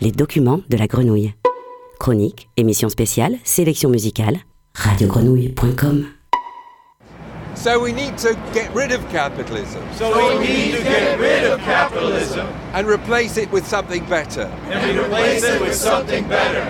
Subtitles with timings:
[0.00, 1.34] les documents de la grenouille.
[1.98, 4.38] Chronique, émission spéciale, sélection musicale,
[4.74, 6.06] radiogrenouille.com.
[7.54, 9.82] So we need to get rid of capitalism.
[9.98, 14.48] So we need to get rid of capitalism and replace it with something better.
[14.72, 16.64] and replace it with something better.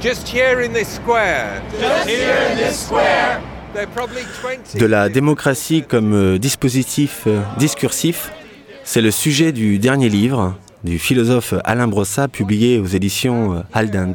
[0.00, 3.42] Just here in this square, Just here in this square,
[3.74, 8.30] there are probably 20 De la démocratie comme euh, dispositif euh, discursif,
[8.82, 10.54] c'est le sujet du dernier livre
[10.84, 14.14] du philosophe Alain Brossat publié aux éditions euh, Aldent.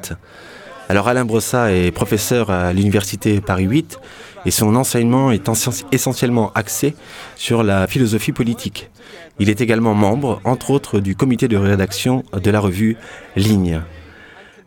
[0.87, 3.99] Alors Alain Brossat est professeur à l'université Paris 8
[4.45, 6.95] et son enseignement est essen- essentiellement axé
[7.35, 8.89] sur la philosophie politique.
[9.39, 12.97] Il est également membre, entre autres, du comité de rédaction de la revue
[13.35, 13.81] Ligne.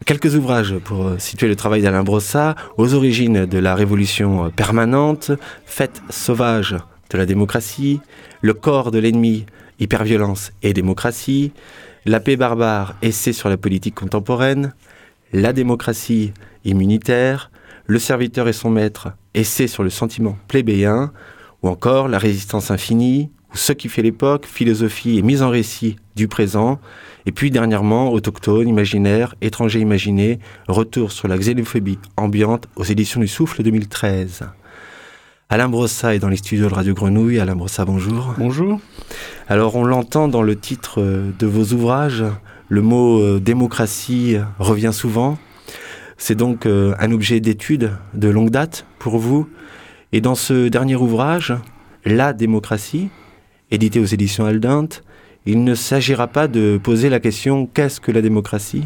[0.06, 4.48] Quelques ouvrages pour euh, situer le travail d'Alain Brossat aux origines de la révolution euh,
[4.48, 5.30] permanente,
[5.64, 6.76] Fête sauvage
[7.10, 8.00] de la démocratie,
[8.40, 9.46] Le corps de l'ennemi,
[9.78, 11.52] hyperviolence et démocratie,
[12.04, 14.74] La paix barbare, essai sur la politique contemporaine,
[15.32, 16.32] La démocratie
[16.64, 17.52] immunitaire,
[17.86, 21.12] Le serviteur et son maître, essai sur le sentiment plébéien,
[21.62, 25.94] ou encore La résistance infinie, ou Ce qui fait l'époque, philosophie et mise en récit
[26.16, 26.80] du présent,
[27.24, 33.28] et puis dernièrement, Autochtone, Imaginaire, Étranger imaginé, retour sur la xénophobie ambiante aux éditions du
[33.28, 34.42] Souffle 2013.
[35.52, 37.38] Alain Brossat est dans les studios de Radio Grenouille.
[37.38, 38.32] Alain Brossat, bonjour.
[38.38, 38.80] Bonjour.
[39.48, 42.24] Alors on l'entend dans le titre euh, de vos ouvrages,
[42.70, 45.36] le mot euh, démocratie revient souvent.
[46.16, 49.46] C'est donc euh, un objet d'étude de longue date pour vous.
[50.12, 51.52] Et dans ce dernier ouvrage,
[52.06, 53.10] La démocratie,
[53.70, 55.04] édité aux éditions Aldente,
[55.44, 58.84] il ne s'agira pas de poser la question qu'est-ce que la démocratie?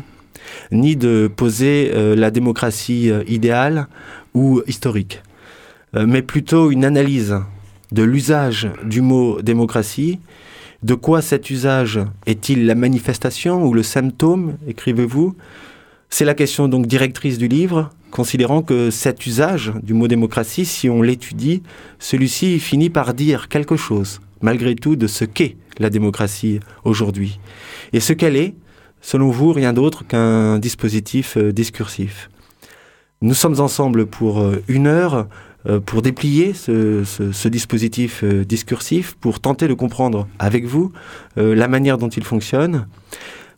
[0.72, 3.86] Ni de poser euh, la démocratie idéale
[4.34, 5.22] ou historique,
[6.06, 7.36] mais plutôt une analyse
[7.92, 10.18] de l'usage du mot démocratie,
[10.82, 15.34] de quoi cet usage est-il la manifestation ou le symptôme, écrivez-vous?
[16.10, 20.88] C'est la question donc directrice du livre, considérant que cet usage du mot démocratie, si
[20.88, 21.62] on l'étudie,
[21.98, 27.40] celui-ci finit par dire quelque chose, malgré tout, de ce qu'est la démocratie aujourd'hui.
[27.92, 28.54] Et ce qu'elle est,
[29.00, 32.30] selon vous, rien d'autre qu'un dispositif euh, discursif.
[33.22, 35.24] Nous sommes ensemble pour euh, une heure euh,
[35.84, 40.92] pour déplier ce, dispositif euh, discursif, pour tenter de comprendre avec vous
[41.38, 42.86] euh, la manière dont il fonctionne.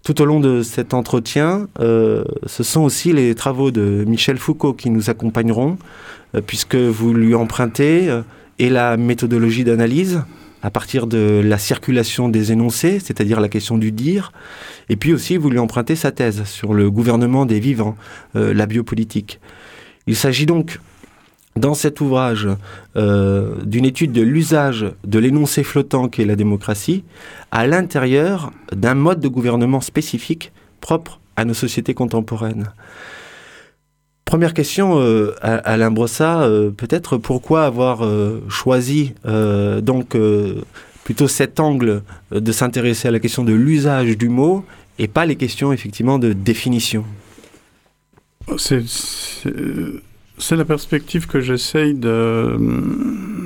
[0.05, 4.73] Tout au long de cet entretien, euh, ce sont aussi les travaux de Michel Foucault
[4.73, 5.77] qui nous accompagneront,
[6.35, 8.23] euh, puisque vous lui empruntez euh,
[8.59, 10.23] et la méthodologie d'analyse
[10.63, 14.33] à partir de la circulation des énoncés, c'est-à-dire la question du dire,
[14.89, 17.97] et puis aussi vous lui empruntez sa thèse sur le gouvernement des vivants,
[18.35, 19.41] euh, la biopolitique.
[20.07, 20.81] Il s'agit donc
[21.59, 22.49] dans cet ouvrage
[22.97, 27.05] euh, d'une étude de l'usage de l'énoncé flottant qu'est la démocratie
[27.51, 32.73] à l'intérieur d'un mode de gouvernement spécifique propre à nos sociétés contemporaines.
[34.25, 40.17] Première question, euh, Alain Brossat, euh, peut-être pourquoi avoir euh, choisi donc
[41.05, 44.67] plutôt cet angle de s'intéresser à la question de l'usage du mot
[44.99, 47.05] et pas les questions effectivement de définition?
[48.59, 48.85] C'est-
[50.41, 51.95] C'est la perspective que j'essaye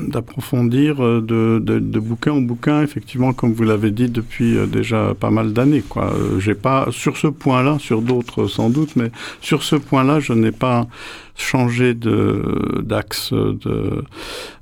[0.09, 5.31] d'approfondir de, de, bouquin en bouquin, effectivement, comme vous l'avez dit, depuis euh, déjà pas
[5.31, 5.83] mal d'années.
[5.97, 9.11] Euh, J'ai pas, sur ce point-là, sur d'autres sans doute, mais
[9.41, 10.87] sur ce point-là, je n'ai pas
[11.35, 14.05] changé d'axe de,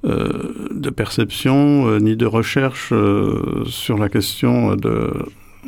[0.05, 5.11] euh, perception euh, ni de recherche euh, sur la question de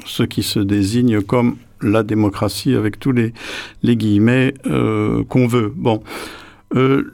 [0.05, 3.33] ce qui se désigne comme la démocratie avec tous les,
[3.85, 5.73] guillemets euh, qu'on veut.
[5.75, 6.03] Bon,
[6.75, 7.05] Euh,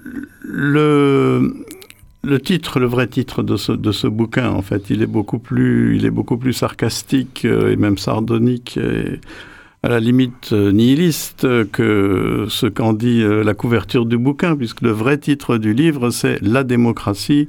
[2.25, 6.05] le titre, le vrai titre de ce, bouquin, en fait, il est beaucoup plus, il
[6.05, 9.21] est beaucoup plus sarcastique euh, et même sardonique et
[9.85, 14.91] à la limite euh, nihiliste que ce qu'en dit la couverture du bouquin, puisque le
[14.91, 17.49] vrai titre du livre, c'est La démocratie,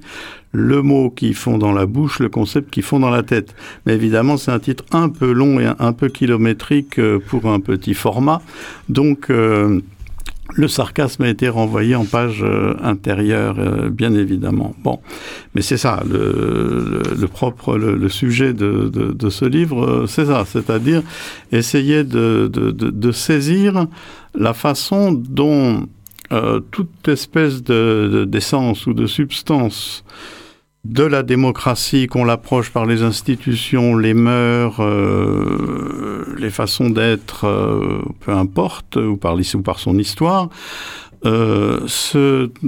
[0.51, 3.55] le mot qu'ils font dans la bouche, le concept qu'ils font dans la tête.
[3.85, 7.95] Mais évidemment, c'est un titre un peu long et un, peu kilométrique pour un petit
[7.95, 8.41] format.
[8.89, 9.31] Donc,
[10.55, 14.75] le sarcasme a été renvoyé en page euh, intérieure, euh, bien évidemment.
[14.83, 14.99] Bon,
[15.55, 19.85] mais c'est ça, le, le, le propre, le, le sujet de, de, de, ce livre,
[19.85, 21.03] euh, c'est ça, c'est-à-dire
[21.51, 23.87] essayer de, de, saisir
[24.35, 25.87] la façon dont
[26.69, 30.03] toute espèce d'essence ou de substance
[30.85, 38.01] de la démocratie, qu'on l'approche par les institutions, les mœurs, euh, les façons d'être, euh,
[38.21, 40.49] peu importe, ou par, son histoire,
[41.25, 41.85] euh,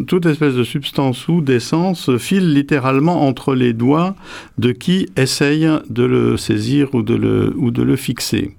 [0.07, 4.13] toute espèce de substance ou d'essence file littéralement entre les doigts
[4.57, 8.51] de qui essaye de le saisir ou de le, ou de le fixer.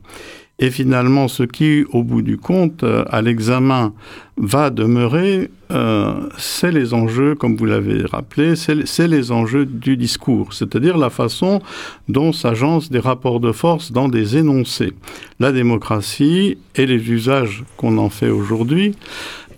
[0.63, 3.93] Et finalement, ce qui, au bout du compte, euh, à l'examen,
[4.37, 10.55] va demeurer, euh, c'est les enjeux, comme vous l'avez rappelé, c'est les enjeux du discours,
[10.55, 11.61] c'est-à-dire la façon
[12.09, 14.93] dont s'agencent des rapports de force dans des énoncés.
[15.41, 18.95] La démocratie et les usages qu'on en fait aujourd'hui,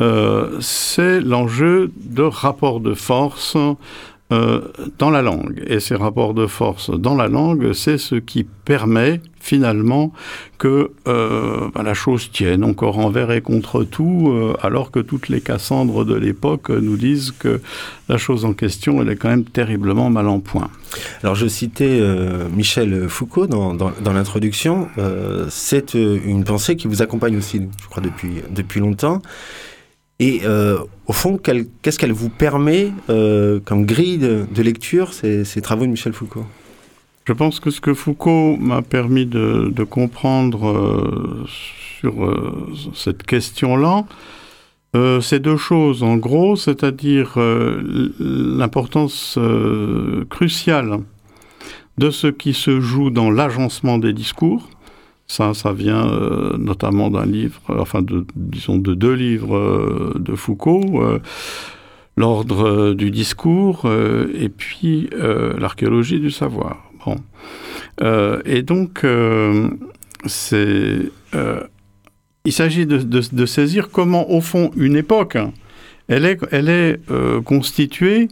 [0.00, 3.58] euh, c'est l'enjeu de rapports de force
[4.34, 4.60] euh,
[4.98, 5.62] dans la langue.
[5.66, 10.12] Et ces rapports de force dans la langue, c'est ce qui permet finalement
[10.58, 15.28] que euh, bah, la chose tienne encore envers et contre tout, euh, alors que toutes
[15.28, 17.60] les Cassandres de l'époque nous disent que
[18.08, 20.70] la chose en question, elle est quand même terriblement mal en point.
[21.22, 22.00] Alors je citais
[22.54, 24.88] Michel Foucault dans, dans, l'introduction.
[25.48, 29.20] c'est une pensée qui vous accompagne aussi, je crois, depuis, depuis longtemps.
[30.20, 35.86] Et euh, au fond, qu'est-ce qu'elle vous permet euh, comme grille de, lecture, ces, travaux
[35.86, 36.46] de Michel Foucault?
[37.24, 42.14] Je pense que ce que Foucault m'a permis de, comprendre euh, sur
[42.94, 44.04] cette question-là,
[45.20, 47.34] c'est deux choses en gros, c'est-à-dire
[48.20, 49.36] l'importance
[50.30, 51.00] cruciale
[51.98, 54.70] de ce qui se joue dans l'agencement des discours,
[55.26, 60.12] ça, ça vient euh, notamment d'un livre, euh, enfin, de, disons, de deux livres euh,
[60.18, 61.02] de Foucault,
[62.16, 65.10] L'ordre du discours et puis
[65.58, 66.88] L'archéologie du savoir.
[67.04, 67.16] Bon.
[68.44, 69.04] et donc,
[70.24, 71.10] c'est,
[72.44, 75.38] il s'agit de, saisir comment, au fond, une époque,
[76.06, 77.00] elle est, elle est
[77.42, 78.28] constituée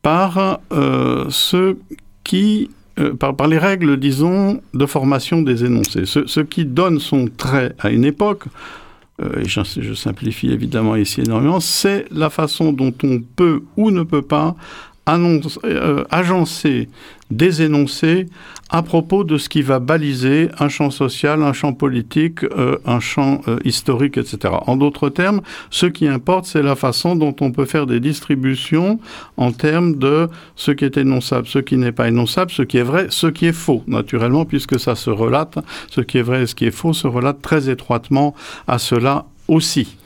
[0.00, 1.76] par ce
[2.24, 6.04] qui euh, par, les règles, disons, de formation des énoncés.
[6.06, 8.44] Ce, qui donne son trait à une époque,
[9.22, 14.02] euh, et je, simplifie évidemment ici énormément, c'est la façon dont on peut ou ne
[14.02, 14.54] peut pas
[15.08, 16.88] euh, agencer
[17.30, 18.26] des énoncés
[18.70, 23.00] à propos de ce qui va baliser un champ social, un champ politique, euh, un
[23.00, 24.54] champ euh, historique, etc.
[24.66, 25.40] En d'autres termes,
[25.70, 29.00] ce qui importe, c'est la façon dont on peut faire des distributions
[29.36, 32.82] en termes de ce qui est énonçable, ce qui n'est pas énonçable, ce qui est
[32.82, 35.58] vrai, ce qui est faux, naturellement, puisque ça se relate,
[35.90, 38.34] ce qui est vrai et ce qui est faux se relate très étroitement
[38.68, 39.96] à cela aussi.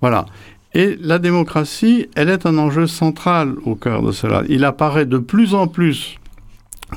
[0.00, 0.26] Voilà.
[0.72, 4.42] Et la démocratie, elle est un enjeu central au cœur de cela.
[4.48, 6.19] Il apparaît de plus en plus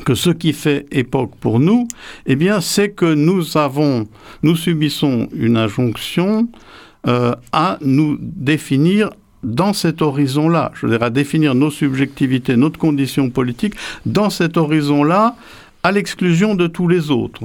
[0.05, 1.87] que ce qui fait époque pour nous,
[2.25, 4.07] eh bien, c'est que nous avons,
[4.41, 6.47] nous subissons une injonction
[7.07, 9.11] euh, à nous définir
[9.43, 13.75] dans cet horizon-là, je veux dire à définir nos subjectivités, notre condition politique,
[14.05, 15.35] dans cet horizon-là,
[15.83, 17.41] à l'exclusion de tous les autres.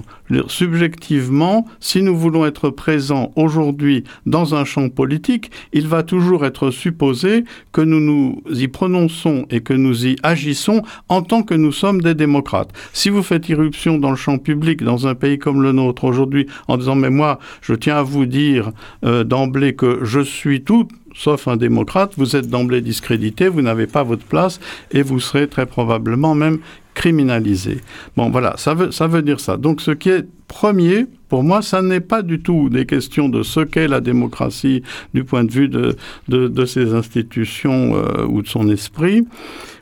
[0.46, 6.70] Subjectivement, si nous voulons être présents aujourd'hui dans un champ politique, il va toujours être
[6.70, 11.72] supposé que nous nous y prononçons et que nous y agissons en tant que nous
[11.72, 12.70] sommes des démocrates.
[12.92, 16.46] Si vous faites irruption dans le champ public dans un pays comme le nôtre aujourd'hui
[16.68, 18.70] en disant mais moi je tiens à vous dire
[19.04, 23.88] euh, d'emblée que je suis tout sauf un démocrate, vous êtes d'emblée discrédité, vous n'avez
[23.88, 24.60] pas votre place
[24.92, 26.58] et vous serez très probablement même
[26.98, 27.80] criminalisé.
[28.16, 29.56] Bon, voilà, ça veut, ça veut dire ça.
[29.56, 33.42] Donc, ce qui est premier, pour moi, ça n'est pas du tout des questions de
[33.42, 35.94] ce qu'est la démocratie du point de vue de,
[36.28, 39.26] de, ses institutions euh, ou de son esprit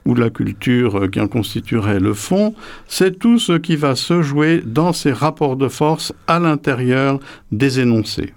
[0.04, 2.54] ou de la culture euh, qui en constituerait le fond,
[2.86, 7.20] c'est tout ce qui va se jouer dans ces rapports de force à l'intérieur
[7.52, 8.32] des énoncés.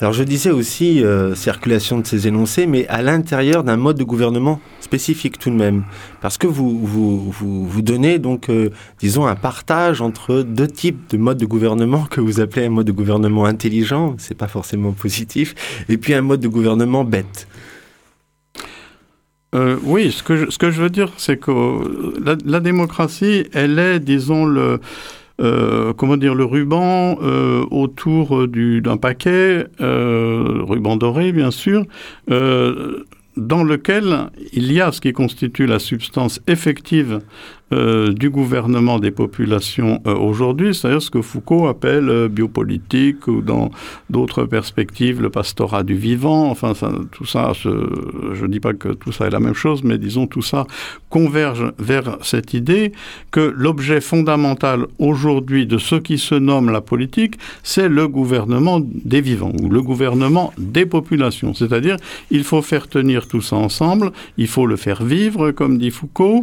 [0.00, 4.04] Alors je disais aussi euh, circulation de ces énoncés, mais à l'intérieur d'un mode de
[4.04, 5.84] gouvernement spécifique tout de même,
[6.22, 8.50] parce que vous vous, vous, donnez donc,
[9.00, 11.59] disons, un partage entre deux types de modes de gouvernement
[12.10, 15.54] que vous appelez un mode de gouvernement intelligent, c'est pas forcément positif,
[15.88, 17.46] et puis un mode de gouvernement bête.
[19.54, 24.44] Euh, oui, ce que, je, veux dire, c'est que la, la, démocratie, elle est, disons,
[24.44, 24.78] le,
[25.40, 31.84] euh, comment dire, le ruban euh, autour d'un paquet, euh, ruban doré bien sûr,
[32.28, 37.20] dans lequel il y a ce qui constitue la substance effective
[37.72, 43.42] euh, du gouvernement des populations euh, aujourd'hui, c'est-à-dire ce que Foucault appelle euh, biopolitique ou
[43.42, 43.70] dans
[44.08, 46.50] d'autres perspectives le pastorat du vivant.
[46.50, 46.72] Enfin,
[47.12, 50.26] tout ça, je ne dis pas que tout ça est la même chose, mais disons
[50.26, 50.66] tout ça
[51.10, 52.90] converge vers cette idée
[53.30, 59.20] que l'objet fondamental aujourd'hui de ce qui se nomme la politique, c'est le gouvernement des
[59.20, 61.54] vivants ou le gouvernement des populations.
[61.54, 61.98] C'est-à-dire,
[62.32, 66.42] il faut faire tenir tout ça ensemble, il faut le faire vivre, comme dit Foucault,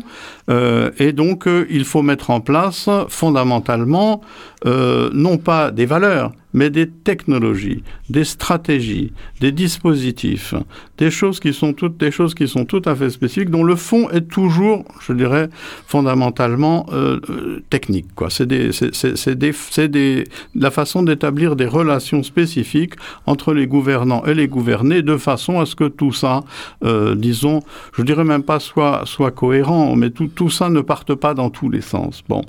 [0.50, 4.22] et donc, euh, il faut mettre en place fondamentalement,
[4.68, 10.54] euh, non pas des valeurs, mais des technologies, des stratégies, des dispositifs,
[10.98, 13.76] des choses qui sont toutes des choses qui sont tout à fait spécifiques, dont le
[13.76, 15.50] fond est toujours, je dirais,
[15.86, 18.08] fondamentalement euh, euh, technique.
[18.16, 18.30] Quoi.
[18.30, 20.24] C'est, des, c'est, des, c'est des,
[20.56, 22.94] la façon d'établir des relations spécifiques
[23.26, 26.44] entre les gouvernants et les gouvernés, de façon à ce que tout ça,
[26.84, 27.62] euh, disons,
[27.94, 31.50] je dirais même pas soit, soit cohérent, mais tout, tout ça ne parte pas dans
[31.50, 32.24] tous les sens.
[32.28, 32.42] Bon.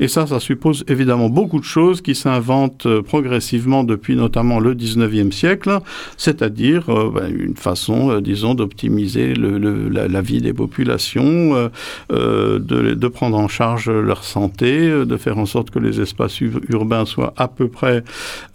[0.00, 5.32] Et ça, ça suppose évidemment beaucoup de choses qui s'inventent progressivement depuis notamment le 19e
[5.32, 5.78] siècle,
[6.16, 11.70] c'est-à-dire ben, une façon, disons, d'optimiser le, le, la, vie des populations,
[12.12, 16.00] euh, de, de, prendre en charge leur santé, euh, de faire en sorte que les
[16.00, 18.02] espaces urbains soient à peu près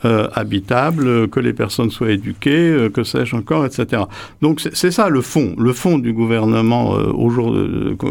[0.05, 4.03] euh, habitables, que les personnes soient éduquées, euh, que sais-je encore, etc.
[4.41, 5.55] Donc c'est ça le fond.
[5.57, 7.55] Le fond du gouvernement au jour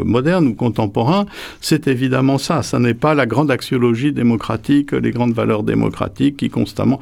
[0.04, 1.26] moderne ou contemporain,
[1.60, 2.62] c'est évidemment ça.
[2.62, 7.00] Ça n'est pas la grande axiologie démocratique, les grandes valeurs démocratiques qui constamment,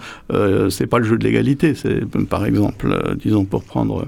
[0.70, 1.74] c'est pas le jeu de l'égalité.
[1.74, 4.06] C'est par exemple, disons pour prendre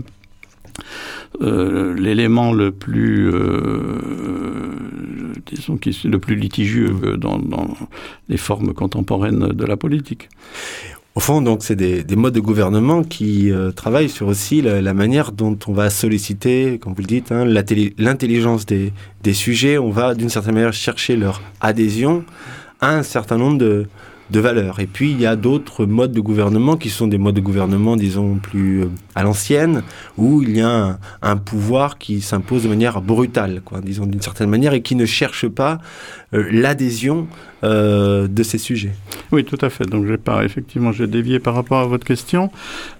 [1.42, 3.98] euh, l'élément le plus, euh,
[5.46, 7.68] disons, le plus litigieux dans, dans,
[8.28, 10.28] les formes contemporaines de la politique.
[11.16, 14.92] Au fond, donc, c'est des, des, modes de gouvernement qui euh, travaillent sur aussi la,
[14.92, 18.92] manière dont on va solliciter, comme vous le dites, hein, l'intelligence des,
[19.32, 19.78] sujets.
[19.78, 22.22] On va, d'une certaine manière, chercher leur adhésion
[22.82, 23.86] à un certain nombre de,
[24.30, 24.80] de valeurs.
[24.80, 27.96] Et puis il y a d'autres modes de gouvernement qui sont des modes de gouvernement,
[27.96, 29.82] disons, plus euh, à l'ancienne,
[30.16, 34.22] où il y a un, un pouvoir qui s'impose de manière brutale, quoi, disons d'une
[34.22, 35.78] certaine manière, et qui ne cherche pas
[36.34, 37.28] euh, l'adhésion
[37.66, 38.92] euh, de ces sujets.
[39.32, 39.84] Oui, tout à fait.
[39.84, 42.50] Donc j'ai pas, effectivement, j'ai dévié par rapport à votre question.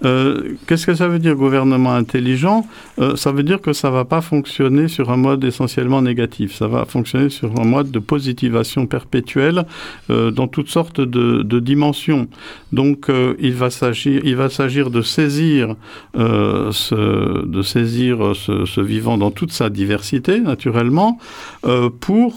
[0.05, 2.67] Euh, Qu'est-ce que ça veut dire gouvernement intelligent?
[2.99, 6.55] Euh, Ça veut dire que ça va pas fonctionner sur un mode essentiellement négatif.
[6.55, 9.67] Ça va fonctionner sur un mode de positivation perpétuelle
[10.09, 12.29] dans toutes sortes de, dimensions.
[12.73, 15.75] Donc il va s'agir, il va s'agir de saisir,
[16.15, 21.19] ce, de saisir ce, vivant dans toute sa diversité, naturellement,
[22.01, 22.31] pour,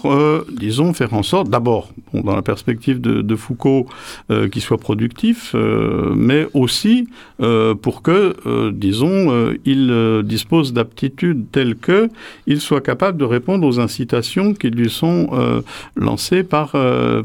[0.52, 3.86] disons faire en sorte, d'abord, bon, dans la perspective de, Foucault,
[4.30, 7.08] euh, qu'il soit productif, euh, mais aussi
[7.40, 12.08] euh, pour que, disons, il dispose d'aptitudes telles que
[12.46, 15.62] il soit capable de répondre aux incitations qui lui sont
[15.96, 16.74] lancées par,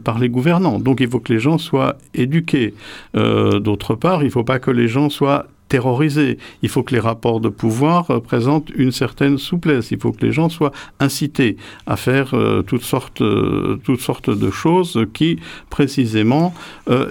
[0.04, 0.80] par les gouvernants.
[0.80, 2.74] Donc il faut que les gens soient éduqués.
[3.14, 6.38] D'autre part, il ne faut pas que les gens soient terrorisés.
[6.62, 9.92] Il faut que les rapports de pouvoir euh, présentent une certaine souplesse.
[9.92, 14.30] Il faut que les gens soient incités à faire euh, toutes, sortes, euh, toutes sortes
[14.30, 16.54] de choses qui, précisément,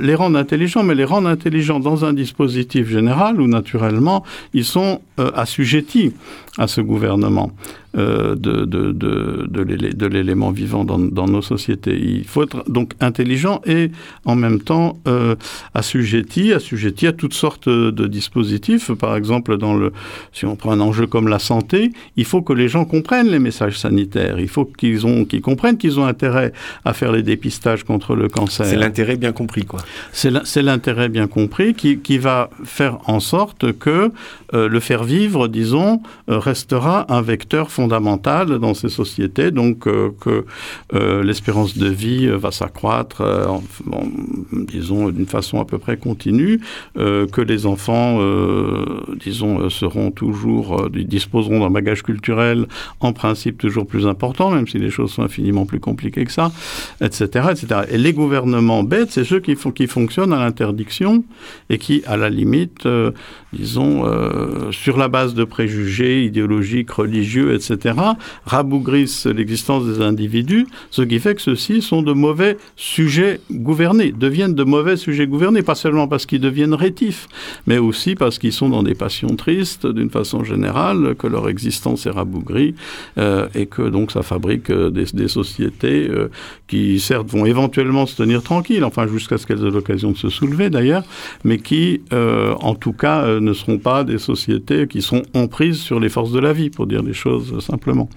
[0.01, 5.01] les rendent intelligents, mais les rendent intelligents dans un dispositif général où, naturellement, ils sont
[5.17, 6.13] assujettis
[6.59, 7.51] à ce gouvernement.
[7.97, 11.97] Euh, de, de, de, de l'élément vivant dans, dans nos sociétés.
[11.97, 13.93] Il faut être donc intelligent et
[14.25, 15.37] en même temps euh,
[15.75, 18.91] assujetti, assujetti à toutes sortes de dispositifs.
[18.95, 19.93] Par exemple, dans le,
[20.33, 23.39] si on prend un enjeu comme la santé, il faut que les gens comprennent les
[23.39, 24.41] messages sanitaires.
[24.41, 24.99] Il faut qu'ils
[25.29, 26.53] qu'ils comprennent qu'ils ont intérêt
[26.85, 28.67] à faire les dépistages contre le cancer.
[28.67, 29.79] C'est l'intérêt bien compris, quoi.
[30.13, 34.11] C'est l'intérêt bien compris qui, qui va faire en sorte que
[34.53, 39.87] euh, le faire vivre, disons, euh, restera un vecteur fondamental fondamentale dans ces sociétés, donc
[39.87, 40.47] euh, que
[40.95, 44.11] euh, l'espérance de vie va s'accroître, euh, en, bon,
[44.53, 46.61] disons, d'une façon à peu près continue,
[46.95, 48.21] que les enfants,
[49.27, 52.67] disons, seront toujours, disposeront d'un bagage culturel
[53.01, 56.53] en principe toujours plus important, même si les choses sont infiniment plus compliquées que ça,
[57.01, 57.49] etc.
[57.51, 57.81] etc.
[57.91, 61.25] Et les gouvernements bêtes, c'est ceux qui, qui fonctionnent à l'interdiction
[61.71, 62.87] et qui, à la limite,
[63.53, 63.93] disons,
[64.71, 67.74] sur la base de préjugés idéologiques, religieux, etc.,
[68.45, 74.55] rabougrissent l'existence des individus, ce qui fait que ceux-ci sont de mauvais sujets gouvernés, deviennent
[74.55, 77.29] de mauvais sujets gouvernés, pas seulement parce qu'ils deviennent rétifs,
[77.67, 82.07] mais aussi parce qu'ils sont dans des passions tristes d'une façon générale, que leur existence
[82.07, 82.75] est rabougrie
[83.19, 86.29] euh, et que donc ça fabrique euh, des, sociétés euh,
[86.69, 90.29] qui certes vont éventuellement se tenir tranquilles, enfin jusqu'à ce qu'elles aient l'occasion de se
[90.29, 91.05] soulever d'ailleurs,
[91.45, 96.01] mais qui en tout cas ne seront pas des sociétés qui sont en prise sur
[96.01, 98.09] les forces de la vie, pour dire les choses simplement.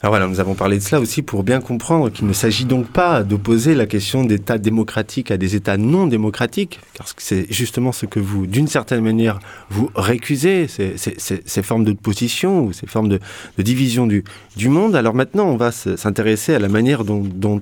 [0.00, 2.86] Alors voilà, nous avons parlé de cela aussi pour bien comprendre qu'il ne s'agit donc
[2.86, 8.06] pas d'opposer la question d'État démocratique à des États non démocratiques, que c'est justement ce
[8.06, 9.40] que vous, d'une certaine manière,
[9.70, 13.18] vous récusez, ces, ces, formes de position ou ces formes de,
[13.58, 14.22] division du,
[14.68, 14.94] monde.
[14.94, 17.60] Alors maintenant, on va s'intéresser à la manière dont, dont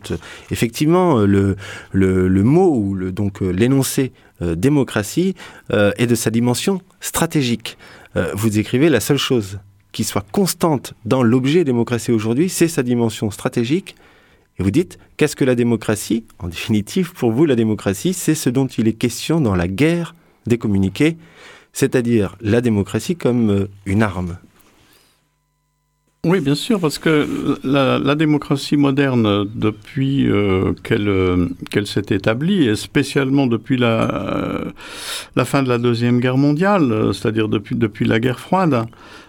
[0.50, 1.56] effectivement le,
[1.92, 4.12] le, mot ou le, donc l'énoncé
[4.42, 5.34] euh, démocratie
[5.72, 7.78] euh, est de sa dimension stratégique.
[8.16, 9.58] Euh, vous écrivez la seule chose
[9.96, 13.96] qui soit constante dans l'objet démocratie aujourd'hui, c'est sa dimension stratégique.
[14.58, 16.26] Et vous dites, qu'est-ce que la démocratie?
[16.38, 20.14] En définitive, pour vous, la démocratie, c'est ce dont il est question dans la guerre
[20.46, 21.16] des communiqués.
[21.72, 24.36] c'est-à-dire la démocratie comme une arme.
[26.28, 30.28] Oui, bien sûr, parce que la, démocratie moderne, depuis
[30.82, 34.64] qu'elle s'est établie, et spécialement depuis la,
[35.36, 38.86] la fin de la Deuxième Guerre mondiale, c'est-à-dire depuis, la guerre froide,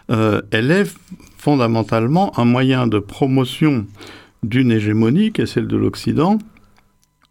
[0.10, 0.92] elle est
[1.38, 3.86] fondamentalement un moyen de promotion
[4.44, 6.40] d'une hégémonie, qui est celle de l'Occident,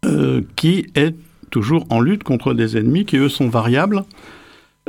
[0.05, 1.15] euh, qui est
[1.49, 4.03] toujours en lutte contre des ennemis qui, eux, sont variables,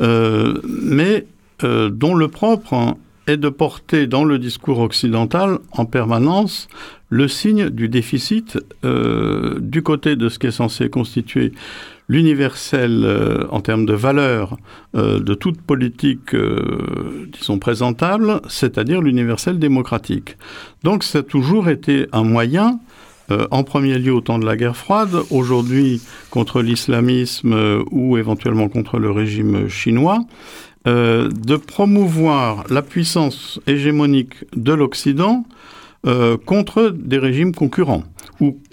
[0.01, 1.27] euh, mais
[1.65, 2.97] euh, dont le propre hein,
[3.29, 6.69] est de porter dans le discours occidental en permanence
[7.11, 11.53] le signe du déficit du côté de ce qui est censé constituer
[12.09, 14.57] l'universel euh, en termes de valeur
[14.97, 17.29] euh, de toute politique, euh,
[17.61, 20.37] présentable, c'est-à-dire l'universel démocratique.
[20.85, 22.79] Donc ça a toujours été un moyen,
[23.51, 28.99] en premier lieu au temps de la guerre froide, aujourd'hui contre l'islamisme ou éventuellement contre
[28.99, 30.21] le régime chinois,
[30.89, 35.45] de promouvoir la puissance hégémonique de l'Occident
[36.47, 38.05] contre des régimes concurrents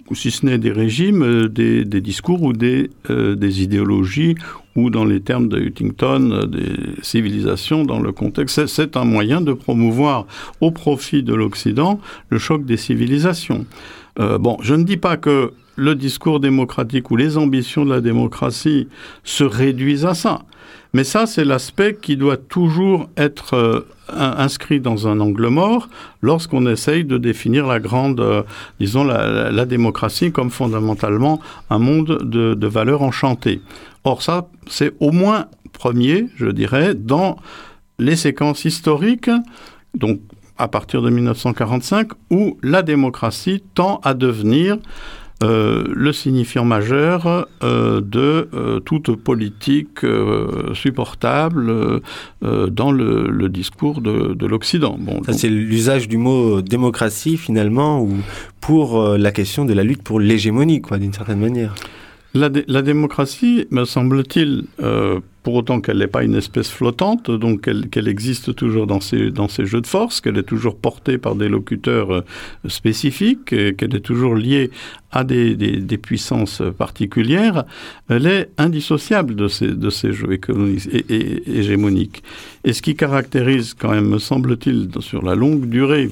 [0.09, 4.35] ou si ce n'est des régimes, euh, des, discours ou des, euh, des, idéologies,
[4.75, 8.67] ou dans les termes de Huntington, euh, des civilisations dans le contexte.
[8.67, 10.27] C'est un moyen de promouvoir
[10.61, 13.65] au profit de l'Occident le choc des civilisations.
[14.17, 18.87] bon, je ne dis pas que le discours démocratique ou les ambitions de la démocratie
[19.25, 20.43] se réduisent à ça.
[20.95, 25.89] Mais ça, c'est l'aspect qui doit toujours être euh, inscrit dans un angle mort
[26.21, 28.43] lorsqu'on essaye de définir la grande, euh,
[28.79, 33.59] disons, la, démocratie comme fondamentalement un monde de, de valeurs enchantées.
[34.05, 37.35] Or, ça, c'est au moins premier, je dirais, dans
[37.99, 39.29] les séquences historiques,
[39.95, 40.21] donc
[40.57, 44.77] à partir de 1945, où la démocratie tend à devenir
[45.43, 49.99] euh, le signifiant majeur euh, de euh, toute politique
[50.73, 52.01] supportable
[52.41, 54.97] dans le, discours de, l'Occident.
[54.99, 58.13] Bon, c'est l'usage du mot démocratie finalement, ou
[58.61, 61.75] pour la question de la lutte pour l'hégémonie, quoi, d'une certaine manière.
[62.35, 68.07] La, démocratie, me semble-t-il, euh, pour autant qu'elle n'est pas une espèce flottante, donc qu'elle
[68.09, 69.31] existe toujours dans ces,
[69.65, 72.21] jeux de force, qu'elle est toujours portée par des locuteurs euh,
[72.67, 74.69] spécifiques, qu'elle est toujours liée
[75.13, 77.63] à des, puissances particulières,
[78.09, 80.37] elle est indissociable de ces, de ces jeux
[81.47, 82.21] hégémoniques.
[82.65, 86.11] Et ce qui caractérise quand même, me semble-t-il, sur la longue durée,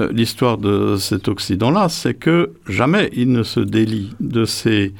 [0.00, 4.92] euh, l'histoire de cet Occident-là, c'est que jamais il ne se délie de ces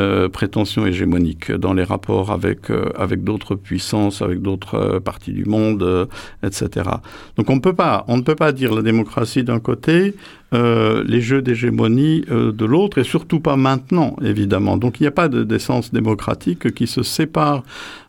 [0.00, 5.32] euh, prétention hégémonique dans les rapports avec, euh, avec d'autres puissances, avec d'autres euh, parties
[5.32, 6.08] du monde,
[6.42, 6.88] etc.
[7.36, 10.14] Donc on, peut pas, on ne peut pas dire la démocratie d'un côté,
[10.52, 14.76] euh, les jeux d'hégémonie euh, de l'autre, et surtout pas maintenant, évidemment.
[14.76, 17.62] Donc il n'y a pas d'essence démocratique qui se sépare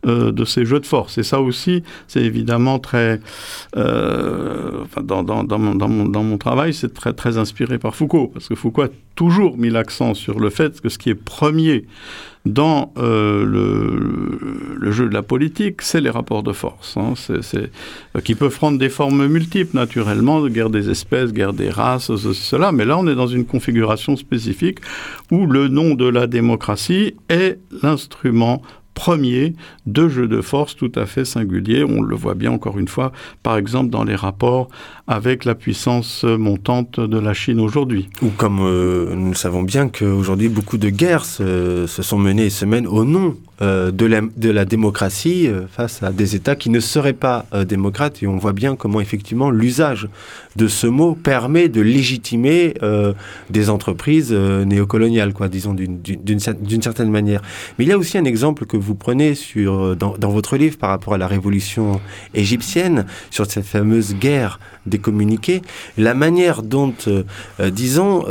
[0.07, 1.17] euh, de ces jeux de force.
[1.17, 3.19] Et ça aussi, c'est évidemment très...
[3.75, 8.55] Dans, dans, dans, mon, dans, mon, travail, c'est très, très inspiré par Foucault, parce que
[8.55, 11.85] Foucault a toujours mis l'accent sur le fait que ce qui est premier
[12.45, 17.13] dans euh, le, jeu de la politique, c'est les rapports de force, hein.
[17.29, 22.15] euh, qui peuvent prendre des formes multiples, naturellement, de guerre des espèces, guerre des races,
[22.15, 24.79] ceci, cela, mais là, on est dans une configuration spécifique
[25.31, 28.61] où le nom de la démocratie est l'instrument
[28.93, 29.53] premier
[29.85, 31.83] de jeux de force tout à fait singuliers.
[31.83, 33.11] On le voit bien encore une fois,
[33.43, 34.67] par exemple, dans les rapports
[35.07, 38.09] avec la puissance montante de la Chine aujourd'hui.
[38.21, 42.49] Ou comme euh, nous savons bien qu'aujourd'hui, beaucoup de guerres se, se, sont menées et
[42.49, 46.79] se mènent au nom euh, de, la, démocratie euh, face à des États qui ne
[46.79, 48.23] seraient pas euh, démocrates.
[48.23, 50.07] Et on voit bien comment effectivement l'usage
[50.55, 52.73] de ce mot permet de légitimer
[53.49, 56.39] des entreprises néocoloniales, quoi, disons d'une
[56.81, 57.41] certaine manière.
[57.77, 60.77] Mais il y a aussi un exemple que vous prenez sur, dans, dans votre livre
[60.77, 62.01] par rapport à la révolution
[62.33, 65.61] égyptienne, sur cette fameuse guerre des communiqués,
[65.97, 66.93] la manière dont,
[67.59, 68.25] disons,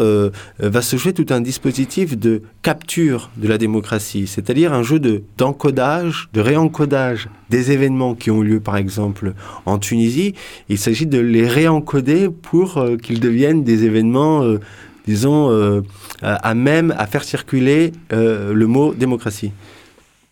[0.58, 5.19] va se jouer tout un dispositif de capture de la démocratie, c'est-à-dire un jeu de
[5.38, 9.34] d'encodage, de réencodage des événements qui ont lieu par exemple
[9.66, 10.34] en Tunisie.
[10.68, 14.60] Il s'agit de les réencoder pour euh, qu'ils deviennent des événements, euh,
[15.06, 15.82] disons, euh,
[16.22, 19.52] à même à faire circuler le mot démocratie.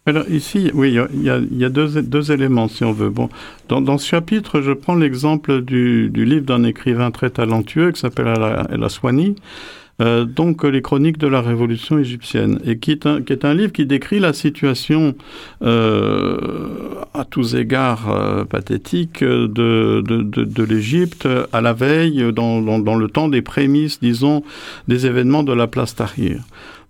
[0.09, 3.11] Alors ici, oui, il y a, deux, éléments, si on veut.
[3.11, 3.29] Bon,
[3.68, 8.35] dans, ce chapitre, je prends l'exemple du, livre d'un écrivain très talentueux qui s'appelle
[8.70, 9.37] El Aswani,
[10.01, 13.55] euh, donc les chroniques de la révolution égyptienne, et qui est un, qui est un
[13.55, 15.15] livre qui décrit la situation
[15.63, 16.37] euh,
[17.15, 22.79] à tous égards euh, pathétique de, de, de, de l'Égypte à la veille, dans, dans,
[22.79, 24.45] dans, le temps des prémices, disons,
[24.87, 26.41] des événements de la place Tahrir.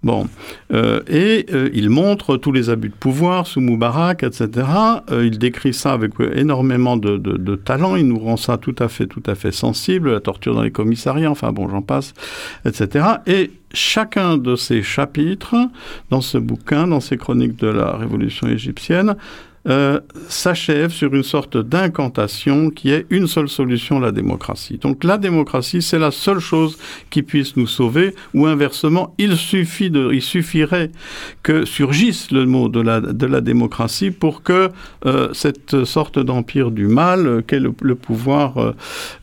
[0.04, 0.28] Bon,
[0.72, 4.68] euh, et euh, il montre tous les abus de pouvoir sous Moubarak, etc.
[5.10, 7.96] Euh, il décrit ça avec énormément de, de, talent.
[7.96, 10.12] Il nous rend ça tout à fait, tout à fait sensible.
[10.12, 12.14] La torture dans les commissariats, enfin bon, j'en passe,
[12.64, 13.06] etc.
[13.26, 15.56] Et chacun de ces chapitres
[16.10, 19.16] dans ce bouquin, dans ces chroniques de la révolution égyptienne,
[19.68, 24.78] euh, s'achève sur une sorte d'incantation qui est une seule solution, la démocratie.
[24.78, 26.78] Donc la démocratie, c'est la seule chose
[27.10, 30.90] qui puisse nous sauver, ou inversement, il, suffit de, il suffirait
[31.42, 34.70] que surgisse le mot de la, de la démocratie pour que
[35.06, 38.74] euh, cette sorte d'empire du mal, euh, qu'est le, pouvoir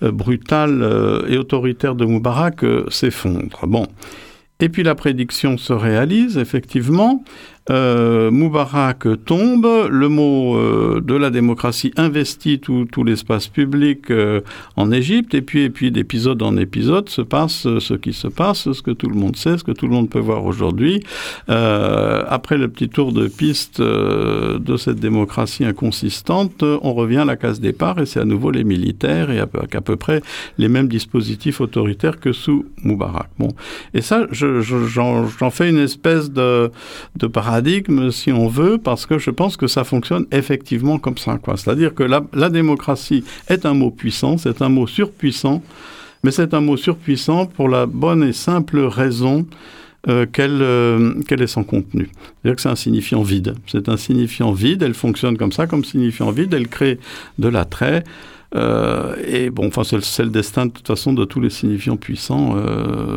[0.01, 3.65] brutal et autoritaire de Moubarak, s'effondre.
[3.67, 3.87] Bon.
[4.59, 7.23] Et puis la prédiction se réalise, effectivement.
[7.71, 14.41] Euh, Moubarak tombe, le mot euh, de la démocratie investit tout, l'espace public euh,
[14.75, 18.71] en Égypte, et puis, et puis d'épisode en épisode se passe ce qui se passe,
[18.71, 21.03] ce que tout le monde sait, ce que tout le monde peut voir aujourd'hui.
[21.47, 27.59] après le petit tour de piste de cette démocratie inconsistante, on revient à la case
[27.59, 30.21] départ, et c'est à nouveau les militaires, et avec à peu près
[30.57, 33.29] les mêmes dispositifs autoritaires que sous Moubarak.
[33.39, 33.49] Bon.
[33.93, 36.71] Et ça, j'en fais une espèce de,
[37.15, 37.27] de
[38.11, 41.39] si on veut, parce que je pense que ça fonctionne effectivement comme ça.
[41.55, 45.61] C'est-à-dire que la, démocratie est un mot puissant, c'est un mot surpuissant,
[46.23, 49.45] mais c'est un mot surpuissant pour la bonne et simple raison
[50.07, 52.09] euh, euh, qu'elle est sans contenu.
[52.13, 53.55] C'est-à-dire que c'est un signifiant vide.
[53.67, 56.99] C'est un signifiant vide, elle fonctionne comme ça, comme signifiant vide, elle crée
[57.39, 58.03] de l'attrait.
[58.55, 62.55] Euh, et bon, enfin, c'est le destin de toute façon de tous les signifiants puissants.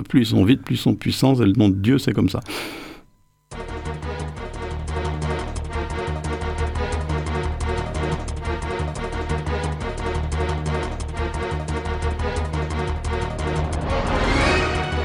[0.09, 1.35] plus ils sont vides, plus ils sont puissants.
[1.37, 2.41] Et le nom de Dieu, c'est comme ça.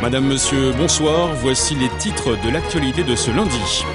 [0.04, 1.30] Madame, Monsieur, bonsoir.
[1.36, 3.86] Voici les titres de l'actualité de ce lundi.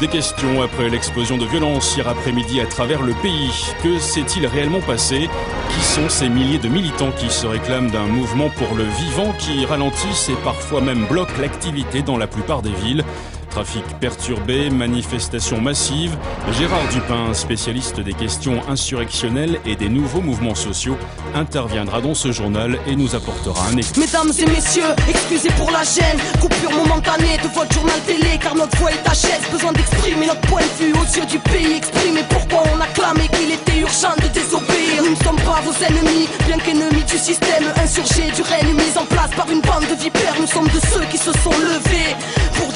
[0.00, 3.52] Des questions après l'explosion de violence hier après-midi à travers le pays.
[3.82, 5.28] Que s'est-il réellement passé?
[5.68, 9.66] Qui sont ces milliers de militants qui se réclament d'un mouvement pour le vivant qui
[9.66, 13.04] ralentissent et parfois même bloquent l'activité dans la plupart des villes?
[13.50, 16.16] Trafic perturbé, manifestations massives.
[16.52, 20.96] Gérard Dupin, spécialiste des questions insurrectionnelles et des nouveaux mouvements sociaux,
[21.34, 23.98] interviendra dans ce journal et nous apportera un écho.
[23.98, 28.76] Mesdames et messieurs, excusez pour la gêne, coupure momentanée de votre journal télé, car notre
[28.78, 29.42] voix est à chaise.
[29.50, 33.26] Besoin d'exprimer notre point de vue aux yeux du pays, exprimer pourquoi on a clamé
[33.28, 35.02] qu'il était urgent de désobéir.
[35.02, 39.06] Nous ne sommes pas vos ennemis, bien qu'ennemis du système insurgé, du règne mis en
[39.06, 40.36] place par une bande de vipères.
[40.40, 42.14] Nous sommes de ceux qui se sont levés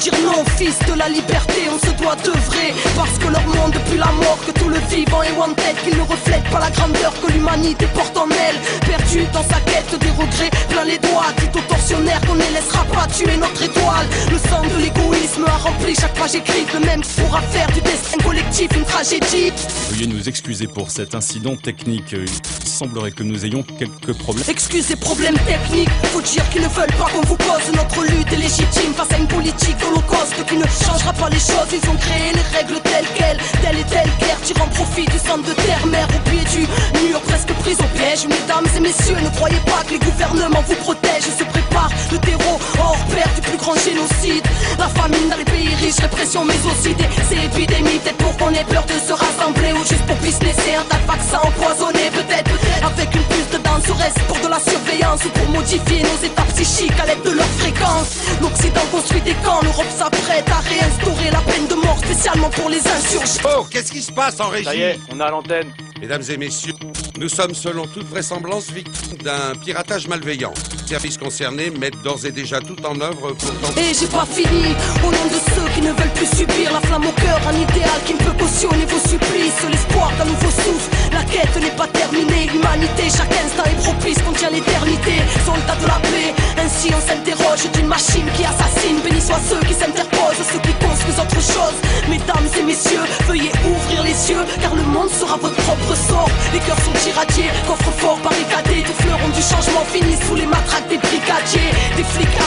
[0.09, 0.43] dire non,
[0.87, 4.51] de la liberté, on se doit d'œuvrer Parce que leur monde depuis la mort, que
[4.51, 8.27] tout le vivant est tête Qu'ils ne reflètent pas la grandeur que l'humanité porte en
[8.29, 8.57] elle.
[8.87, 12.83] Perdu dans sa quête des regrets, plein les doigts Dit aux tortionnaires qu'on ne laissera
[12.85, 14.07] pas tuer notre étoile.
[14.31, 18.17] Le sang de l'égoïsme a rempli chaque page écrite Le même pourra faire du destin
[18.23, 19.51] collectif une tragédie.
[19.89, 22.13] Veuillez nous excuser pour cet incident technique.
[22.13, 24.45] Il semblerait que nous ayons quelques problèmes.
[24.47, 28.37] Excusez problèmes techniques Faut dire qu'ils ne veulent pas qu'on vous pose Notre lutte est
[28.37, 31.69] légitime face à une politique holocauste qui ne changera pas les choses.
[31.71, 35.43] Ils ont créé les règles telles quelles, telle et telle guerre, tirant profit du centre
[35.43, 36.61] de terre-mère au pied du
[37.05, 38.27] mur, presque prise au piège.
[38.27, 41.27] Mesdames et messieurs, ne croyez pas que les gouvernements vous protègent.
[41.27, 44.45] Ils se préparent le terreau hors pair du plus grand génocide.
[44.77, 47.99] La famine dans les pays riches, répression, mais aussi des épidémies.
[47.99, 50.97] Peut-être pour qu'on ait peur de se rassembler ou juste pour business et un tas
[50.97, 52.11] de vaccins empoisonnés.
[52.11, 56.03] Peut-être, peut-être avec une puce de danse reste pour de la surveillance ou pour modifier
[56.03, 58.09] nos états psychiques à l'aide de leur fréquence.
[58.41, 62.79] L'Occident construit des camps, l'Europe s'apprête à réinstaurer la peine de mort spécialement pour les
[62.87, 63.41] insurgés.
[63.45, 65.73] Oh, qu'est-ce qui se passe en régie Ça y est, on a l'antenne.
[65.99, 66.73] Mesdames et messieurs,
[67.19, 70.53] nous sommes selon toute vraisemblance victimes d'un piratage malveillant.
[70.81, 73.89] Les services concernés mettent d'ores et déjà tout en œuvre pour tenter...
[73.89, 77.03] Et j'ai pas fini, au nom de ceux qui ne veulent plus subir la flamme
[77.05, 80.89] au cœur, un idéal qui ne peut cautionner vos supplices, l'espoir d'un nouveau souffle.
[81.11, 85.19] La quête n'est pas terminée, l'humanité, chaque instant est propice, contient l'éternité.
[85.43, 86.31] Soldats de la paix,
[86.63, 89.03] ainsi on s'interroge d'une machine qui assassine.
[89.03, 91.77] Béni soient ceux qui s'interposent, ceux qui construisent autre chose.
[92.07, 96.31] Mesdames et messieurs, veuillez ouvrir les yeux, car le monde sera votre propre sort.
[96.53, 100.87] Les cœurs sont irradiés, coffres forts barricadés, des fleurons du changement finissent sous les matraques
[100.87, 101.71] des brigadiers.
[101.99, 102.37] Des flics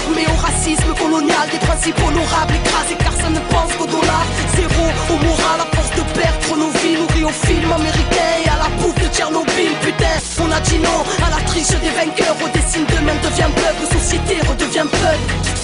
[1.59, 4.25] des principes honorables écrasés car ça ne pense qu'au dollar.
[4.57, 8.57] Zéro au moral, à force de perdre nos vies, nourris au film américain et à
[8.63, 9.73] la bouffe de Tchernobyl.
[9.83, 13.99] Putain, on a dit non à la triche des vainqueurs, au dessin demain devient peuple,
[13.99, 15.58] société redevient peuple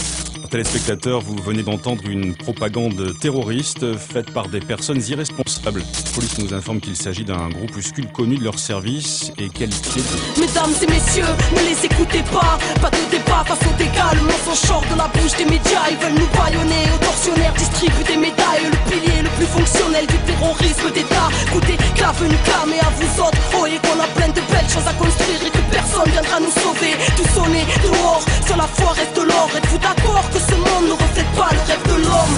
[0.54, 5.80] téléspectateurs, vous venez d'entendre une propagande terroriste faite par des personnes irresponsables.
[5.80, 10.40] La police nous informe qu'il s'agit d'un groupuscule connu de leur service et qualifié de...
[10.40, 14.14] Mesdames et messieurs, ne les écoutez pas, pas de débat face aux dégâts.
[14.14, 15.90] Le mensonge sort de la bouche des médias.
[15.90, 16.86] Ils veulent nous baïonner.
[16.94, 18.70] Aux tortionnaires distribuent des médailles.
[18.70, 21.34] Le pilier le plus fonctionnel du terrorisme d'État.
[21.50, 23.42] Écoutez, clave une clame et à vous autres.
[23.58, 26.54] Oh, et qu'on a plein de belles choses à construire et que personne viendra nous
[26.62, 26.94] sauver.
[27.18, 29.50] Tout sonner dehors, sur la foi reste l'or.
[29.50, 32.36] Êtes-vous d'accord que ce monde ne reflète pas le rêve de l'homme?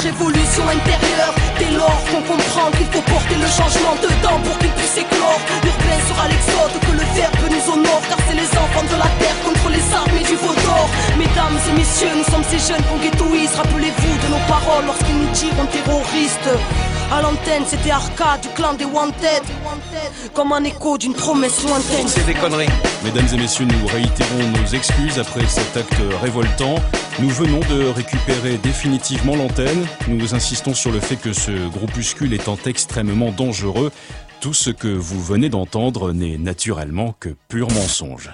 [0.00, 4.96] Révolution intérieure, dès lors qu'on comprend qu'il faut porter le changement dedans pour qu'il puisse
[4.96, 5.40] éclore.
[5.62, 9.38] L'urbain sera l'exode, que le verbe nous honore, car c'est les enfants de la terre
[9.44, 10.88] contre les armées du Vaudor.
[11.18, 13.52] Mesdames et messieurs, nous sommes ces jeunes qu'on ghettoise.
[13.60, 16.50] Rappelez-vous de nos paroles lorsqu'ils nous diront terroristes.
[17.12, 19.42] À l'antenne, c'était Arca du clan des Wanted.
[20.32, 22.06] Comme un écho d'une promesse lointaine.
[22.06, 22.68] C'est des conneries.
[23.02, 26.76] Mesdames et messieurs, nous réitérons nos excuses après cet acte révoltant.
[27.18, 29.86] Nous venons de récupérer définitivement l'antenne.
[30.06, 33.90] Nous insistons sur le fait que ce groupuscule étant extrêmement dangereux,
[34.40, 38.30] tout ce que vous venez d'entendre n'est naturellement que pur mensonge.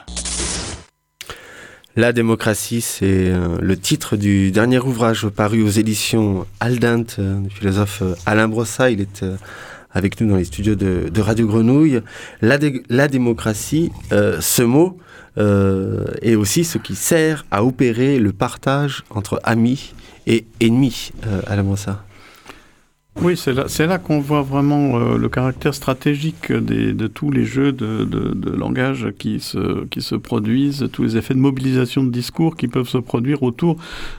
[1.99, 7.49] La démocratie, c'est euh, le titre du dernier ouvrage paru aux éditions Aldent euh, du
[7.49, 8.91] philosophe euh, Alain Brossat.
[8.91, 9.25] Il est
[9.93, 12.03] avec nous dans les studios de, Radio Grenouille.
[12.43, 14.99] La, dé la démocratie, ce mot
[15.39, 19.95] est aussi ce qui sert à opérer le partage entre amis
[20.27, 21.13] et ennemis,
[21.47, 22.06] Alain Brossat.
[23.23, 27.45] Oui, c'est là, là qu'on voit vraiment euh, le caractère stratégique des, de tous les
[27.45, 32.05] jeux de, de, de, langage qui se, qui se produisent, tous les effets de mobilisation
[32.05, 33.79] de discours qui peuvent se produire autour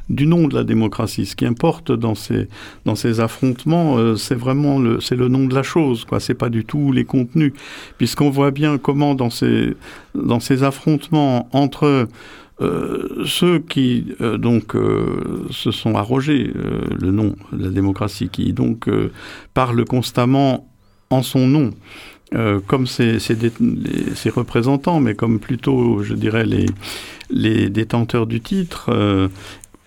[0.10, 1.28] du nom de la démocratie.
[1.28, 2.48] Ce qui importe dans ces,
[2.86, 6.20] dans ces affrontements, euh, c'est vraiment le, c'est le nom de la chose, quoi.
[6.20, 7.54] C'est pas du tout les contenus,
[8.00, 9.76] puisqu'on voit bien comment dans ces,
[10.16, 12.08] dans ces affrontements entre
[12.60, 18.54] euh, ceux qui euh, donc euh, se sont arrogés le nom de la démocratie, qui
[18.54, 18.90] donc
[19.54, 20.68] parlent constamment
[21.10, 21.72] en son nom,
[22.68, 23.20] comme ses,
[24.36, 26.46] représentants, mais comme plutôt, je dirais,
[27.30, 29.30] les, détenteurs du titre,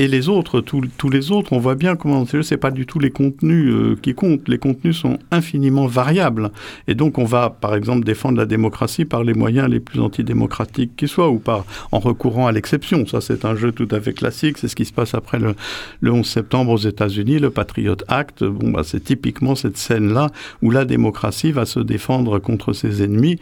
[0.00, 3.10] et les autres, tous, les autres, on voit bien comment c'est pas du tout les
[3.10, 4.48] contenus euh, qui comptent.
[4.48, 6.52] Les contenus sont infiniment variables.
[6.88, 10.96] Et donc, on va, par exemple, défendre la démocratie par les moyens les plus antidémocratiques
[10.96, 13.06] qui soient, ou par en recourant à l'exception.
[13.06, 14.56] Ça, c'est un jeu tout à fait classique.
[14.56, 15.54] C'est ce qui se passe après le,
[16.00, 18.42] le 11 septembre aux États-Unis, le Patriot Act.
[18.42, 20.30] Bon, bah, c'est typiquement cette scène-là
[20.62, 23.38] où la démocratie va se défendre contre ses ennemis,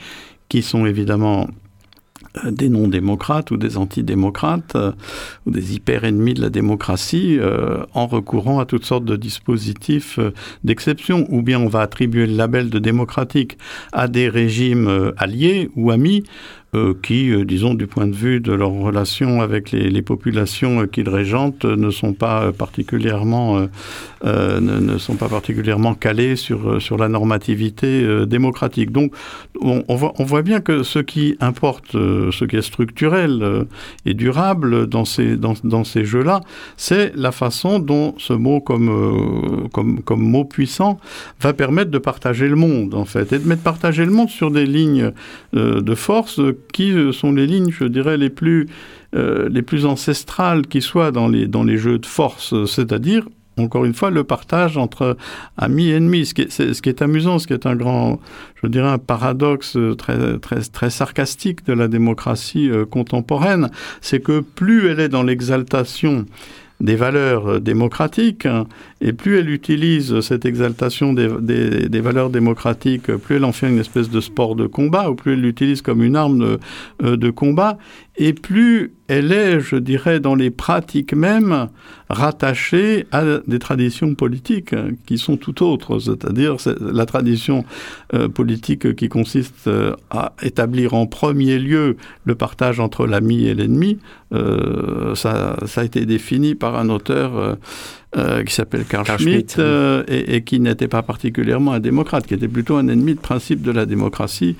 [0.48, 1.46] qui sont évidemment
[2.44, 4.92] des non-démocrates ou des antidémocrates euh,
[5.46, 10.32] ou des hyper-ennemis de la démocratie euh, en recourant à toutes sortes de dispositifs euh,
[10.64, 11.26] d'exception.
[11.30, 13.58] Ou bien on va attribuer le label de démocratique
[13.92, 16.24] à des régimes euh, alliés ou amis
[17.02, 21.08] qui, euh, disons, du point de vue de leur relation avec les, populations euh, qu'ils
[21.08, 23.68] régentent, euh, ne sont pas particulièrement
[24.24, 28.90] ne, sont pas particulièrement calés sur, sur la normativité démocratique.
[28.90, 29.12] Donc,
[29.60, 33.66] on, on, voit, on voit bien que ce qui importe, ce qui est structurel
[34.06, 36.40] et durable dans ces, dans, dans ces jeux-là,
[36.76, 40.98] c'est la façon dont ce mot comme, comme, comme mot puissant
[41.40, 44.50] va permettre de partager le monde, en fait, et de mettre partager le monde sur
[44.50, 45.12] des lignes
[45.52, 46.40] de force
[46.72, 48.66] qui sont les lignes, je dirais, les plus,
[49.14, 53.24] euh, les plus ancestrales qui soient dans les, dans les jeux de force, c'est-à-dire
[53.58, 55.16] encore une fois, le partage entre
[55.56, 56.26] amis et ennemis.
[56.26, 58.20] Ce qui est, amusant, ce qui est un grand,
[58.62, 64.40] je dirais, un paradoxe très, très, très sarcastique de la démocratie euh, contemporaine, c'est que
[64.40, 66.26] plus elle est dans l'exaltation
[66.80, 68.46] des valeurs démocratiques,
[69.00, 74.10] et plus elle utilise cette exaltation des, valeurs démocratiques, plus elle en fait une espèce
[74.10, 76.60] de sport de combat, ou plus elle l'utilise comme une arme de,
[77.02, 77.78] euh, de combat,
[78.18, 81.68] et plus elle est, je dirais, dans les pratiques mêmes,
[82.10, 84.74] rattachée à des traditions politiques
[85.06, 87.64] qui sont tout autres, c'est-à-dire la tradition
[88.12, 93.54] euh, politique qui consiste euh, à établir en premier lieu le partage entre l'ami et
[93.54, 93.98] l'ennemi.
[94.34, 97.56] Euh, ça a été défini par un auteur
[98.16, 101.80] euh, qui s'appelle Carl, Carl Schmitt, Schmitt euh, et, et qui n'était pas particulièrement un
[101.80, 104.56] démocrate, qui était plutôt un ennemi de principe de la démocratie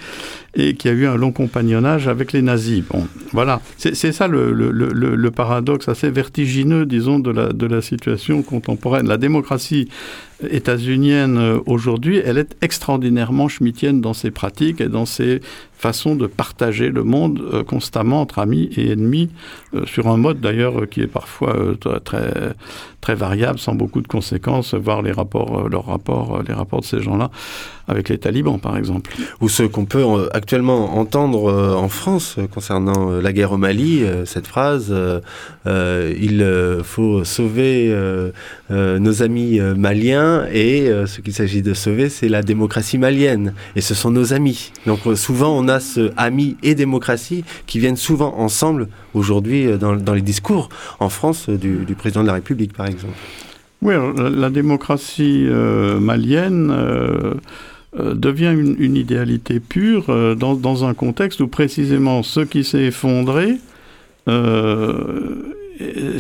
[0.55, 2.83] et qui a eu un long compagnonnage avec les nazis.
[2.85, 7.67] Bon, voilà, c'est ça le, le, le, le paradoxe assez vertigineux, disons, de la, de
[7.67, 9.09] la situation contemporaine.
[9.09, 9.89] La démocratie
[10.51, 15.41] états-unienne euh, aujourd'hui, elle est extraordinairement schmittienne dans ses pratiques et dans ses
[15.73, 19.31] façons de partager le monde euh, constamment entre amis et ennemis,
[19.75, 22.33] euh, sur un mode d'ailleurs euh, qui est parfois euh, très,
[23.01, 26.87] très variable, sans beaucoup de conséquences, voir les rapports, euh, leurs rapports, les rapports de
[26.87, 27.31] ces gens-là
[27.89, 29.11] avec les talibans, par exemple.
[29.41, 33.57] Ou ce qu'on peut euh, actuellement entendre euh, en France euh, concernant la guerre au
[33.57, 34.95] Mali, cette phrase
[35.67, 36.47] il
[36.83, 37.95] faut sauver
[38.71, 43.55] nos amis maliens Malien et ce qu'il s'agit de sauver, c'est la démocratie malienne.
[43.75, 44.73] Et ce sont nos amis.
[44.87, 50.23] Donc souvent, on a ce ami et démocratie qui viennent souvent ensemble aujourd'hui dans, les
[50.23, 50.69] discours
[51.01, 53.15] en France du, président de la République, par exemple.
[53.81, 55.47] Oui, la, démocratie
[56.01, 57.35] malienne euh,
[57.97, 63.57] devient une, idéalité pure euh, dans, un contexte où précisément ce qui s'est effondré,
[64.29, 65.55] euh,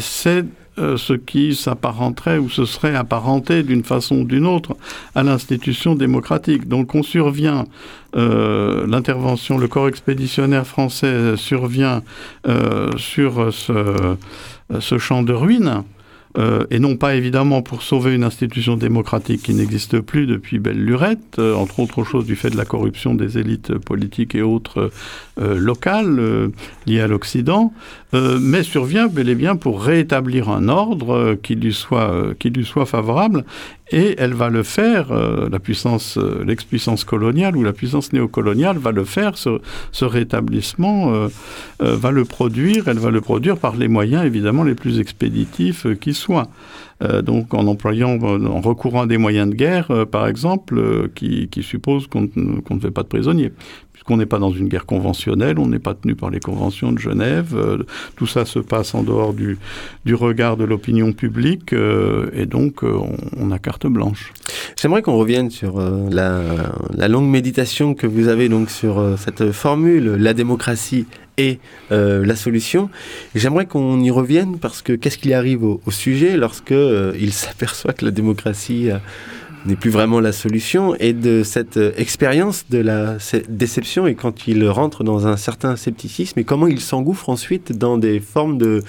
[0.00, 0.44] c'est
[0.76, 4.76] ce qui s'apparenterait ou se serait apparenté d'une façon ou d'une autre
[5.16, 6.68] à l'institution démocratique.
[6.68, 7.66] Donc on survient,
[8.14, 12.04] l'intervention, le corps expéditionnaire français survient
[12.96, 14.14] sur ce,
[14.78, 15.82] ce champ de ruines
[16.36, 20.84] euh, et non pas évidemment pour sauver une institution démocratique qui n'existe plus depuis belle
[20.84, 24.90] lurette, euh, entre autres choses du fait de la corruption des élites politiques et autres
[25.40, 26.50] euh, locales
[26.86, 27.72] liées à l'Occident,
[28.12, 32.86] mais survient bel et bien pour rétablir un ordre qui lui soit, qui lui soit
[32.86, 33.44] favorable
[33.90, 38.78] et elle va le faire, euh, la puissance, euh, l'ex-puissance coloniale ou la puissance néocoloniale
[38.78, 39.60] va le faire, ce,
[39.92, 41.28] ce rétablissement euh,
[41.80, 46.12] va le produire, elle va le produire par les moyens évidemment les plus expéditifs qui
[46.12, 46.48] soient.
[47.00, 52.06] Donc en employant, en recourant à des moyens de guerre, par exemple, qui, qui supposent
[52.06, 53.52] qu'on ne fait pas de prisonniers
[53.92, 57.00] puisqu'on n'est pas dans une guerre conventionnelle, on n'est pas tenu par les conventions de
[57.00, 57.56] Genève,
[58.14, 59.58] tout ça se passe en dehors du,
[60.14, 64.32] regard de l'opinion publique, et donc on, a carte blanche.
[64.76, 69.52] J'aimerais qu'on revienne sur euh, la, longue méditation que vous avez donc sur euh, cette
[69.52, 71.06] formule, la démocratie
[71.38, 71.58] et
[71.92, 72.90] euh, la solution.
[73.34, 76.74] J'aimerais qu'on y revienne parce que qu'est-ce qui arrive au, sujet lorsque
[77.18, 78.90] il s'aperçoit que la démocratie
[79.64, 83.16] n'est plus vraiment la solution et de cette expérience de la
[83.48, 87.96] déception et quand il rentre dans un certain scepticisme et comment il s'engouffre ensuite dans
[87.96, 88.82] des formes de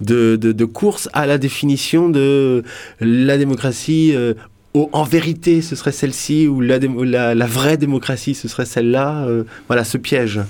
[0.00, 2.62] de, de, course à la définition de
[3.00, 4.12] la démocratie.
[4.14, 4.34] Euh,
[4.74, 9.24] en vérité, ce serait celle-ci, ou la, vraie démocratie, ce serait celle-là.
[9.24, 10.40] Euh, voilà, ce piège.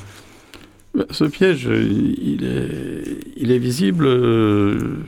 [1.10, 4.98] Ce piège, il est, il est visible euh,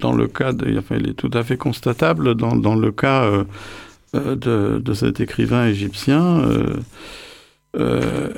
[0.00, 3.30] dans le cas, de, enfin, il est tout à fait constatable dans, dans le cas
[4.14, 6.42] de, de, cet écrivain égyptien
[7.74, 8.28] euh,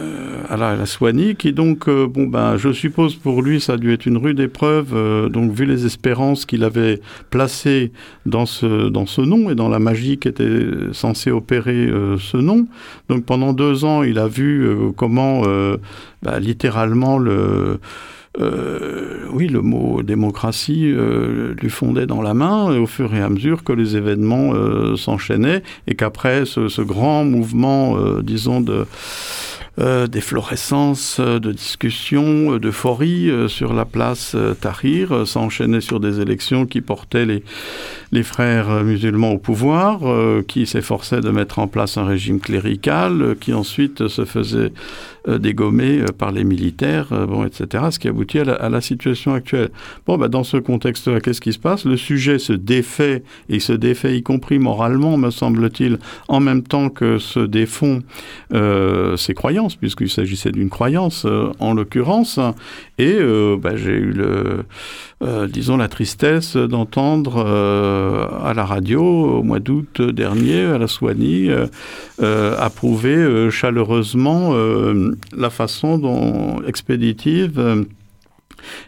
[0.48, 3.92] à la, Soigny, qui donc, euh, bon ben, je suppose pour lui, ça a dû
[3.92, 7.92] être une rude épreuve, euh, donc vu les espérances qu'il avait placées
[8.26, 12.36] dans ce, dans ce nom et dans la magie qui était censée opérer euh, ce
[12.36, 12.66] nom.
[13.08, 15.42] Donc pendant deux ans, il a vu comment,
[16.22, 17.80] bah, littéralement, le
[18.40, 23.28] euh, oui, le mot démocratie euh, lui fondait dans la main au fur et à
[23.28, 28.86] mesure que les événements euh, s'enchaînaient et qu'après ce, ce, grand mouvement, disons, de
[29.78, 37.26] euh, d'efflorescence, de discussions, d'euphorie sur la place Tahrir, s'enchaînait sur des élections qui portaient
[37.26, 37.42] les,
[38.12, 40.00] les frères musulmans au pouvoir,
[40.46, 44.72] qui s'efforçaient de mettre en place un régime clérical, qui ensuite se faisait
[45.26, 48.68] euh, dégommés euh, par les militaires, euh, bon, etc., ce qui aboutit à la, à
[48.68, 49.70] la situation actuelle.
[50.06, 51.86] Bon, bah, dans ce contexte-là, qu'est-ce qui se passe?
[51.86, 56.90] Le sujet se défait, et se défait y compris moralement, me semble-t-il, en même temps
[56.90, 58.02] que se défont
[58.52, 61.26] euh, ses croyances, puisqu'il s'agissait d'une croyance
[61.58, 62.38] en l'occurrence,
[62.98, 63.18] et
[63.58, 64.64] bah, j'ai eu le
[65.24, 70.86] euh, disons, la tristesse d'entendre euh, à la radio au mois d'août dernier, à la
[70.86, 74.54] Soigny, euh, approuver chaleureusement
[75.36, 77.86] la façon dont expéditive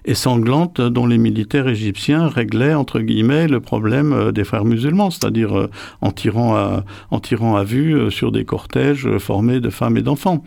[0.05, 5.69] et sanglante dont les militaires égyptiens réglaient, entre guillemets, le problème des frères musulmans, c'est-à-dire
[6.01, 10.43] en, tirant à, en tirant à vue sur des cortèges formés de femmes et d'enfants.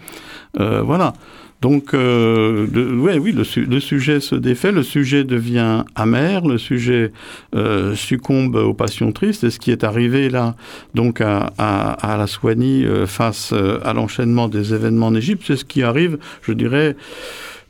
[0.55, 1.13] voilà.
[1.61, 7.11] Donc, euh, oui, le, sujet se défait, le sujet devient amer, le sujet
[7.53, 9.43] euh, succombe aux passions tristes.
[9.43, 10.55] Et ce qui est arrivé là,
[10.93, 15.57] donc à, à, la Soigny euh, face euh, à l'enchaînement des événements en Égypte, c'est
[15.57, 16.95] ce qui arrive, je dirais,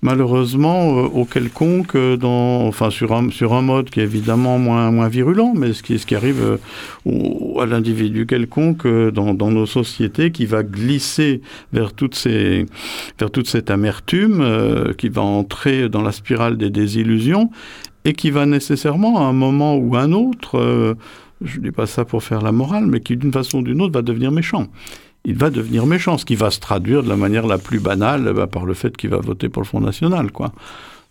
[0.01, 4.91] malheureusement euh, au quelconque dans enfin sur un sur un mode qui est évidemment moins
[4.91, 6.57] moins virulent mais ce qui ce qui arrive euh,
[7.05, 11.41] au, à l'individu quelconque euh, dans, dans nos sociétés qui va glisser
[11.73, 12.65] vers toutes ces
[13.19, 17.49] vers toute cette amertume euh, qui va entrer dans la spirale des désillusions
[18.05, 20.93] et qui va nécessairement à un moment ou un autre euh,
[21.41, 23.93] je dis pas ça pour faire la morale mais qui d'une façon ou d'une autre
[23.93, 24.67] va devenir méchant
[25.25, 28.33] il va devenir méchant, ce qui va se traduire de la manière la plus banale
[28.33, 30.31] bah, par le fait qu'il va voter pour le Front National.
[30.31, 30.51] Quoi.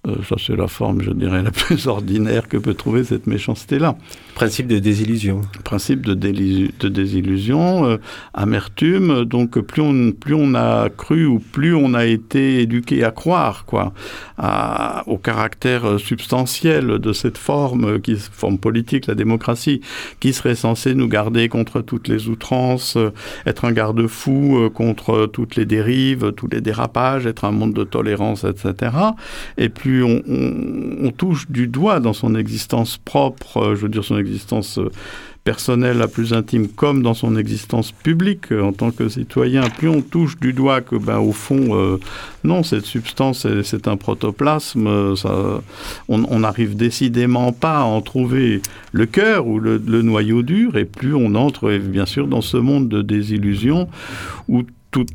[0.08, 3.96] Euh, ça, c'est la forme, je dirais, la plus ordinaire que peut trouver cette méchanceté-là.
[4.34, 5.42] Principe de désillusion.
[5.64, 7.96] Principe de, de désillusion, euh,
[8.34, 9.24] amertume.
[9.24, 13.64] Donc, plus on, plus on a cru ou plus on a été éduqué à croire,
[13.64, 13.92] quoi,
[15.06, 19.80] au caractère substantiel de cette forme, qui forme politique, la démocratie,
[20.20, 23.10] qui serait censée nous garder contre toutes les outrances, euh,
[23.46, 28.44] être un garde-fou contre toutes les dérives, tous les dérapages, être un monde de tolérance,
[28.44, 28.92] etc.
[29.56, 34.18] Et plus on, touche du doigt dans son existence propre, euh, je veux dire son
[34.18, 34.90] existence euh,
[35.42, 38.52] personnelle la plus intime, comme dans son existence publique.
[38.52, 41.98] Euh, en tant que citoyen, plus on touche du doigt que, ben, au fond,
[42.44, 45.60] non, cette substance, c'est un protoplasme, ça,
[46.08, 50.84] on n'arrive décidément pas à en trouver le cœur ou le, le, noyau dur, et
[50.84, 53.88] plus on entre, bien sûr, dans ce monde de désillusion
[54.48, 55.06] où tout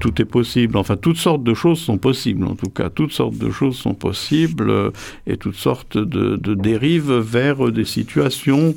[0.00, 0.76] tout est possible.
[0.76, 2.90] Enfin, toutes sortes de choses sont possibles, en tout cas.
[2.90, 4.90] Toutes sortes de choses sont possibles euh,
[5.26, 8.74] et toutes sortes de, dérives vers des situations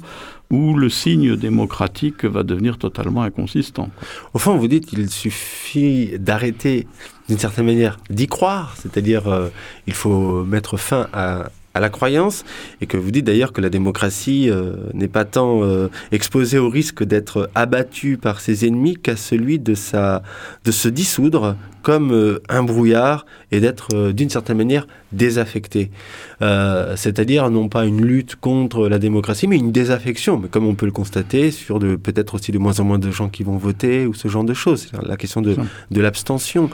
[0.51, 3.89] où le signe démocratique va devenir totalement inconsistant.
[4.33, 6.87] Au fond, vous dites qu'il suffit d'arrêter,
[7.27, 9.49] d'une certaine manière, d'y croire, c'est-à-dire euh,
[9.85, 12.45] il faut mettre fin à, à la croyance,
[12.81, 16.69] et que vous dites d'ailleurs que la démocratie euh, n'est pas tant euh, exposée au
[16.69, 20.23] risque d'être abattue par ses ennemis qu'à celui de, sa,
[20.65, 25.91] de se dissoudre comme euh, un brouillard et d'être d'une certaine manière désaffecté.
[26.39, 30.85] C'est-à-dire non pas une lutte contre la démocratie, mais une désaffection, mais comme on peut
[30.85, 34.13] le constater sur peut-être aussi de moins en moins de gens qui vont voter ou
[34.13, 34.91] ce genre de choses.
[35.03, 35.55] La question de,
[35.89, 36.69] de l'abstention.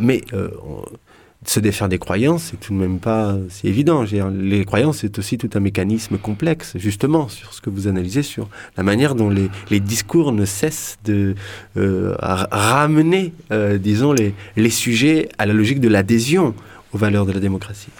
[0.00, 0.22] mais
[1.46, 4.04] se défaire des croyances, c'est tout de même pas si évident.
[4.30, 8.48] Les croyances, c'est aussi tout un mécanisme complexe, justement, sur ce que vous analysez, sur
[8.76, 11.34] la manière dont les, discours ne cessent de
[11.78, 16.54] euh, ramener, euh, disons, les, sujets à la logique de l'adhésion
[16.92, 17.90] aux valeurs de la démocratie.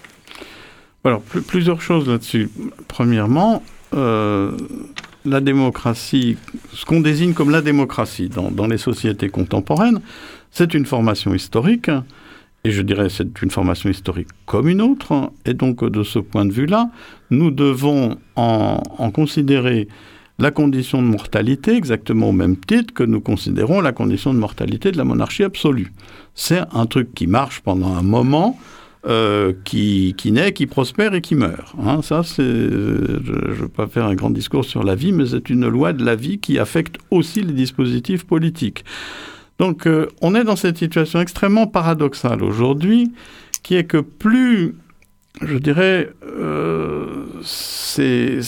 [1.05, 2.51] Alors, plusieurs choses là-dessus.
[2.89, 3.63] Premièrement,
[3.95, 4.53] euh,
[5.25, 6.37] la démocratie,
[6.75, 10.01] ce qu'on désigne comme la démocratie dans les sociétés contemporaines,
[10.51, 11.91] c'est une formation historique
[12.65, 15.33] et je dirais c'est une formation historique comme une autre.
[15.47, 16.91] Et donc de ce point de vue-là,
[17.31, 18.81] nous devons en,
[19.13, 19.89] considérer
[20.39, 24.91] la condition de mortalité exactement au même titre que nous considérons la condition de mortalité
[24.91, 25.93] de la monarchie absolue.
[26.35, 28.59] C'est un truc qui marche pendant un moment,
[29.07, 31.75] euh, qui, qui, naît, qui prospère et qui meurt.
[31.83, 32.01] Hein.
[32.03, 35.51] ça, c'est, je ne veux pas faire un grand discours sur la vie, mais c'est
[35.51, 38.85] une loi de la vie qui affecte aussi les dispositifs politiques.
[39.61, 43.13] Donc euh, on est dans cette situation extrêmement paradoxale aujourd'hui,
[43.63, 44.75] qui est que plus,
[45.43, 48.41] je dirais, euh, ces,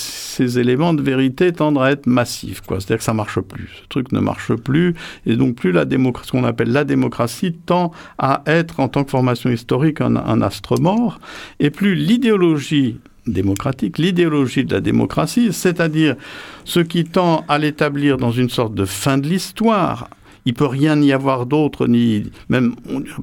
[0.58, 2.62] éléments de vérité tendent à être massifs.
[2.66, 3.68] C'est-à-dire que ça marche plus.
[3.82, 4.94] Ce truc ne marche plus.
[5.26, 9.10] Et donc plus la ce qu'on appelle la démocratie tend à être, en tant que
[9.10, 11.20] formation historique, un, un astre mort.
[11.60, 16.16] Et plus l'idéologie démocratique, l'idéologie de la démocratie, c'est-à-dire
[16.64, 20.08] ce qui tend à l'établir dans une sorte de fin de l'histoire,
[20.44, 22.74] il peut rien y avoir d'autre, ni même,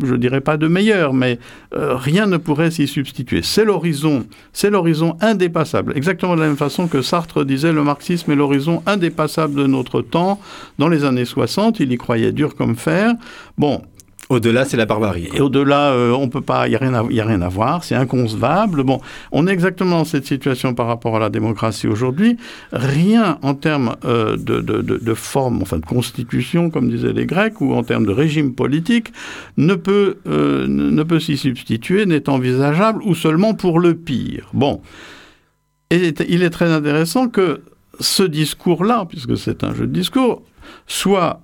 [0.04, 1.40] je dirais pas de meilleur, mais
[1.76, 3.42] euh, rien ne pourrait s'y substituer.
[3.44, 5.94] C'est l'horizon, c'est l'horizon indépassable.
[5.96, 10.02] Exactement de la même façon que Sartre disait le marxisme est l'horizon indépassable de notre
[10.02, 10.40] temps.
[10.78, 13.14] Dans les années 60, il y croyait dur comme fer.
[13.58, 13.82] Bon,
[14.30, 15.28] au-delà, c'est la barbarie.
[15.34, 18.84] Et au-delà, euh, on peut pas, il n'y a, a rien à voir, c'est inconcevable.
[18.84, 19.02] Bon,
[19.32, 22.38] on est exactement dans cette situation par rapport à la démocratie aujourd'hui.
[22.72, 27.60] Rien en termes euh, de, de, de, forme, enfin de constitution, comme disaient les Grecs,
[27.60, 29.12] ou en termes de régime politique,
[29.58, 34.50] ne peut, euh, ne peut s'y substituer, n'est envisageable, ou seulement pour le pire.
[34.54, 34.82] Bon.
[35.90, 37.62] Et il est très intéressant que
[38.00, 40.44] ce discours-là, puisque c'est un jeu de discours,
[40.86, 41.42] soit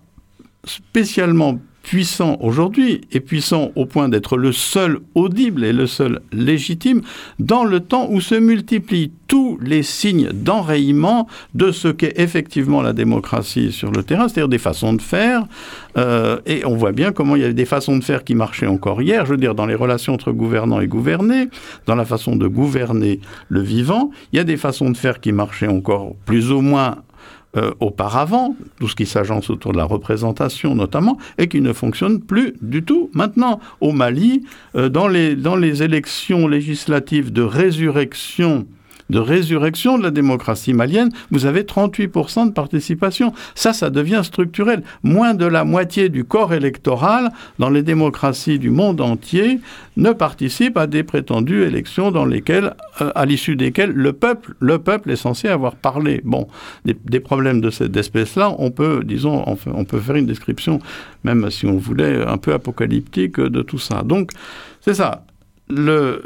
[0.65, 7.01] spécialement puissant aujourd'hui et puissant au point d'être le seul audible et le seul légitime
[7.37, 12.93] dans le temps où se multiplient tous les signes d'enrayement de ce qu'est effectivement la
[12.93, 15.45] démocratie sur le terrain, c'est-à-dire des façons de faire.
[15.97, 18.67] Euh, et on voit bien comment il y avait des façons de faire qui marchaient
[18.67, 21.49] encore hier, je veux dire dans les relations entre gouvernants et gouvernés,
[21.85, 23.19] dans la façon de gouverner
[23.49, 26.97] le vivant, il y a des façons de faire qui marchaient encore plus ou moins
[27.57, 32.21] euh, auparavant, tout ce qui s'agence autour de la représentation notamment, et qui ne fonctionne
[32.21, 33.59] plus du tout maintenant.
[33.81, 34.43] Au Mali,
[34.75, 38.65] euh, dans, les, dans les élections législatives de résurrection
[39.09, 43.33] de résurrection de la démocratie malienne, vous avez 38% de participation.
[43.53, 44.83] Ça, ça devient structurel.
[45.03, 49.59] Moins de la moitié du corps électoral dans les démocraties du monde entier
[49.97, 54.79] ne participe à des prétendues élections dans lesquelles, euh, à l'issue desquelles le peuple, le
[54.79, 56.21] peuple est censé avoir parlé.
[56.23, 56.47] Bon,
[56.83, 60.79] des, problèmes de cette espèce-là, on peut, disons, on peut faire une description,
[61.23, 64.03] même si on voulait, un peu apocalyptique de tout ça.
[64.03, 64.31] Donc,
[64.81, 65.23] c'est ça
[65.67, 66.21] le,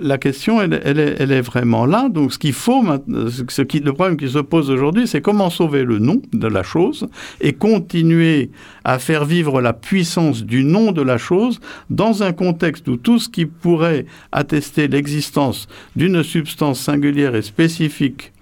[0.00, 2.08] la, question, elle, est, vraiment là.
[2.08, 5.98] Donc, ce qu'il faut, ce le problème qui se pose aujourd'hui, c'est comment sauver le
[5.98, 7.08] nom de la chose
[7.40, 8.50] et continuer
[8.84, 11.60] à faire vivre la puissance du nom de la chose
[11.90, 18.32] dans un contexte où tout ce qui pourrait attester l'existence d'une substance singulière et spécifique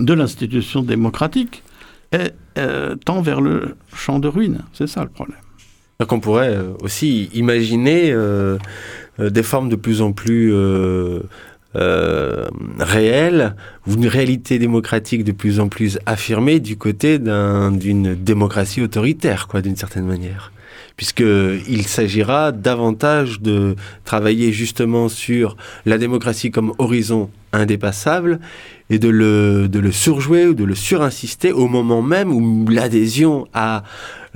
[0.00, 1.62] de l'institution démocratique
[2.10, 4.62] est, euh, tend vers le champ de ruine.
[4.72, 5.38] C'est ça le problème.
[6.00, 8.56] Donc on pourrait euh, aussi imaginer euh,
[9.18, 10.54] euh, des formes de plus en plus
[11.74, 13.56] réelles,
[13.88, 19.60] ou une réalité démocratique de plus en plus affirmée du côté d'une démocratie autoritaire, quoi,
[19.60, 20.52] d'une certaine manière.
[20.96, 23.74] Puisqu'il s'agira davantage de
[24.04, 28.38] travailler justement sur la démocratie comme horizon indépassable
[28.90, 33.46] et de le, de le surjouer ou de le surinsister au moment même où l'adhésion
[33.52, 33.84] à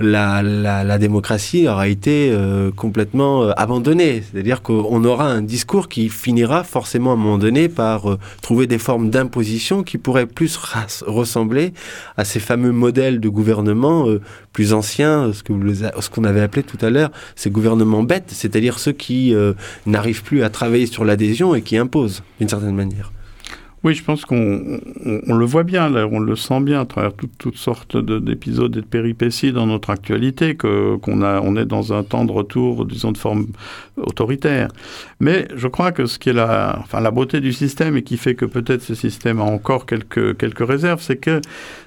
[0.03, 4.21] la, la, démocratie aura été euh, complètement euh, abandonnée.
[4.21, 8.67] C'est-à-dire qu'on aura un discours qui finira forcément à un moment donné par euh, trouver
[8.67, 10.59] des formes d'imposition qui pourraient plus
[11.05, 11.73] ressembler
[12.17, 14.05] à ces fameux modèles de gouvernement
[14.51, 19.33] plus anciens, ce qu'on avait appelé tout à l'heure, ces gouvernements bêtes, c'est-à-dire ceux qui
[19.85, 23.12] n'arrivent plus à travailler sur l'adhésion et qui imposent d'une certaine manière.
[23.83, 27.11] Oui, je pense qu'on on, le voit bien, là, on le sent bien à travers
[27.37, 32.03] toutes sortes d'épisodes et de péripéties dans notre actualité, qu'on a, on est dans un
[32.03, 33.47] temps de retour, disons, de forme
[33.97, 34.69] autoritaire.
[35.19, 38.15] Mais je crois que ce qui est la, enfin, la beauté du système et qui
[38.15, 41.41] fait que peut-être ce système a encore quelques, quelques réserves, c'est que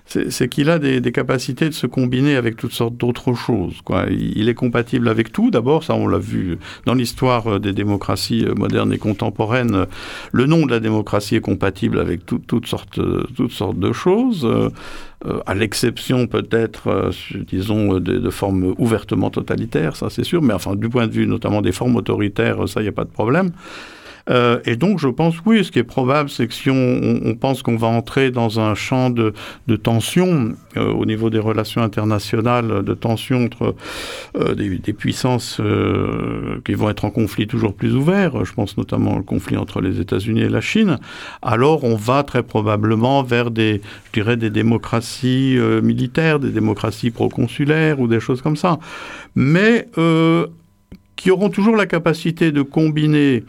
[0.06, 3.74] c'est qu'il a des, capacités de se combiner avec toutes sortes d'autres choses.
[4.10, 5.50] Il est compatible avec tout.
[5.50, 9.86] D'abord, ça on l'a vu dans l'histoire des démocraties modernes et contemporaines.
[10.32, 13.00] Le nom de la démocratie est compatible avec toutes, sortes,
[13.34, 14.48] toutes sortes de choses.
[15.24, 17.10] Euh, à l'exception peut-être, euh,
[17.48, 21.26] disons, de, de, formes ouvertement totalitaires, ça c'est sûr, mais enfin du point de vue
[21.26, 23.50] notamment des formes autoritaires, ça il n'y a pas de problème.
[24.28, 27.62] Euh, et donc, je pense, oui, ce qui est probable, c'est que si on, pense
[27.62, 29.32] qu'on va entrer dans un champ de,
[29.76, 33.74] tension euh, au niveau des relations internationales, de tension entre
[34.36, 35.60] euh, des, puissances
[36.64, 40.00] qui vont être en conflit toujours plus ouvert, je pense notamment au conflit entre les
[40.00, 40.98] États-Unis et la Chine,
[41.42, 48.00] alors on va très probablement vers des, je dirais, des démocraties militaires, des démocraties proconsulaires
[48.00, 48.78] ou des choses comme ça.
[49.34, 49.86] Mais
[51.16, 53.44] qui auront toujours la capacité de combiner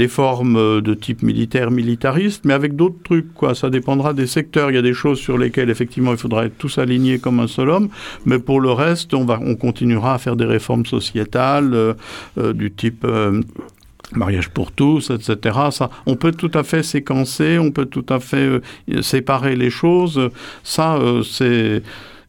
[0.00, 3.34] des formes euh, de type militaire, militariste, mais avec d'autres trucs.
[3.34, 3.54] Quoi.
[3.54, 4.70] Ça dépendra des secteurs.
[4.70, 7.46] Il y a des choses sur lesquelles, effectivement, il faudra être tous alignés comme un
[7.46, 7.90] seul homme,
[8.24, 11.92] mais pour le reste, on, va, on continuera à faire des réformes sociétales euh,
[12.38, 13.06] euh, du type...
[14.12, 15.56] Mariage pour tous, etc.
[15.70, 18.60] Ça, on peut tout à fait séquencer, on peut tout à fait
[19.02, 20.30] séparer les choses.
[20.64, 21.80] Ça, c'est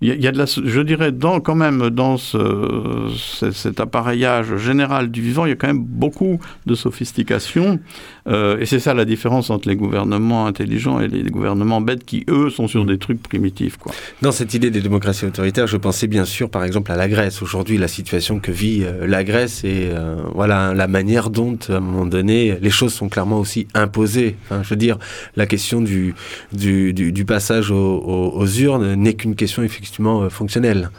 [0.02, 3.08] il y, a de la, je dirais, dans, quand même, dans ce,
[3.54, 7.80] cet appareillage général du vivant, il y a quand même beaucoup de sophistication.
[8.28, 12.26] Euh, et c'est ça la différence entre les gouvernements intelligents et les gouvernements bêtes qui,
[12.30, 13.78] eux, sont sur des trucs primitifs.
[13.78, 13.92] Quoi.
[14.24, 17.44] Dans cette idée des démocraties autoritaires, je pensais bien sûr, par exemple, à la Grèce.
[17.44, 21.74] Aujourd'hui, la situation que vit euh, la Grèce et euh, voilà la manière dont, à
[21.74, 24.36] un moment donné, les choses sont clairement aussi imposées.
[24.46, 24.98] Enfin, je veux dire,
[25.36, 26.16] la question du,
[26.54, 30.92] du, du, du passage aux, aux, aux urnes n'est qu'une question effectivement euh, fonctionnel.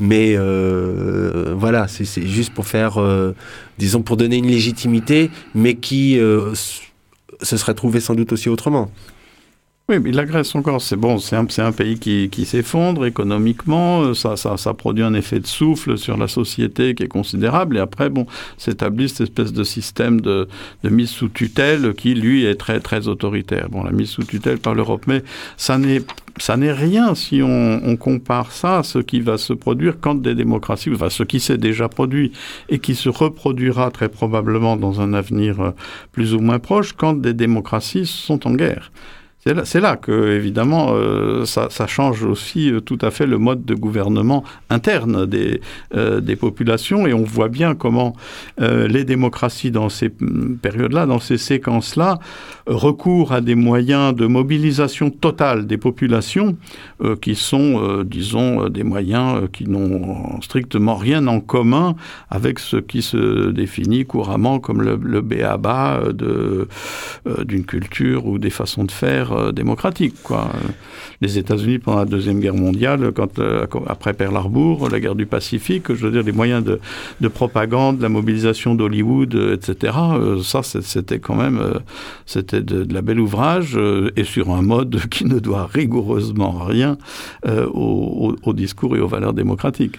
[0.00, 3.32] Mais euh, voilà, c'est juste pour faire, euh,
[3.78, 8.90] disons, pour donner une légitimité, mais qui se serait trouvé sans doute aussi autrement.
[9.90, 14.14] Oui, mais la Grèce encore, c'est bon, c'est un, un, pays qui, qui s'effondre économiquement,
[14.14, 17.80] ça, ça, ça, produit un effet de souffle sur la société qui est considérable, et
[17.80, 18.24] après, bon,
[18.56, 20.48] s'établit cette espèce de système de,
[20.84, 23.68] de, mise sous tutelle qui, lui, est très, très autoritaire.
[23.68, 25.22] Bon, la mise sous tutelle par l'Europe, mais
[25.58, 26.00] ça n'est
[26.38, 30.14] ça n'est rien si on, on, compare ça à ce qui va se produire quand
[30.14, 32.32] des démocraties, enfin ce qui s'est déjà produit
[32.70, 35.70] et qui se reproduira très probablement dans un avenir euh,
[36.10, 38.90] plus ou moins proche quand des démocraties sont en guerre.
[39.64, 43.74] C'est là, que, évidemment, euh, ça, change aussi euh, tout à fait le mode de
[43.74, 45.60] gouvernement interne des,
[45.94, 47.06] euh, populations.
[47.06, 48.14] Et on voit bien comment
[48.58, 52.18] les démocraties, dans ces mm, périodes-là, dans ces séquences-là,
[52.66, 56.56] recourent à des moyens de mobilisation totale des populations
[57.20, 61.94] qui sont, disons, des moyens qui n'ont strictement rien en commun
[62.30, 68.84] avec ce qui se définit couramment comme le, le béaba d'une culture ou des façons
[68.84, 70.14] de faire euh, démocratique.
[70.22, 70.50] Quoi.
[71.20, 75.26] Les États-Unis, pendant la Deuxième Guerre mondiale, quand, euh, après Pearl Harbor, la guerre du
[75.26, 76.80] Pacifique, je veux dire, les moyens de,
[77.20, 79.92] de propagande, la mobilisation d'Hollywood, euh, etc.,
[80.42, 81.60] ça, c'était quand même
[82.26, 83.78] c'était de, la belle ouvrage,
[84.16, 86.96] et sur un mode qui ne doit rigoureusement rien
[87.46, 89.98] au, au, discours et aux valeurs démocratiques.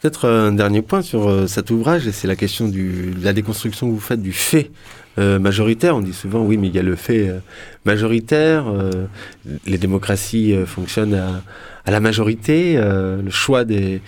[0.00, 3.92] Peut-être un dernier point sur cet ouvrage, et c'est la question de la déconstruction que
[3.92, 4.70] vous faites du fait
[5.18, 5.96] euh, majoritaire.
[5.96, 7.38] On dit souvent, oui, mais il y a le fait euh,
[7.84, 8.66] majoritaire.
[8.68, 9.06] euh,
[9.66, 14.00] les démocraties fonctionnent à, la majorité, le choix des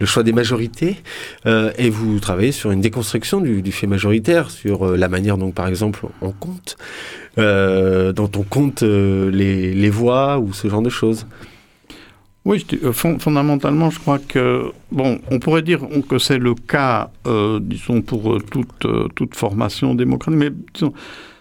[0.00, 0.96] le choix des majorités.
[1.44, 6.06] Et vous travaillez sur une déconstruction du, fait majoritaire, sur la manière dont, par exemple,
[6.22, 6.78] on compte,
[7.36, 11.26] dont on compte les, les voix ou ce genre de choses.
[12.48, 14.46] Oui, euh, fond- fondamentalement, je crois que
[14.90, 19.94] bon, on pourrait dire que c'est le cas, euh, disons pour euh, toute toute formation
[19.94, 20.94] démocratique, mais disons,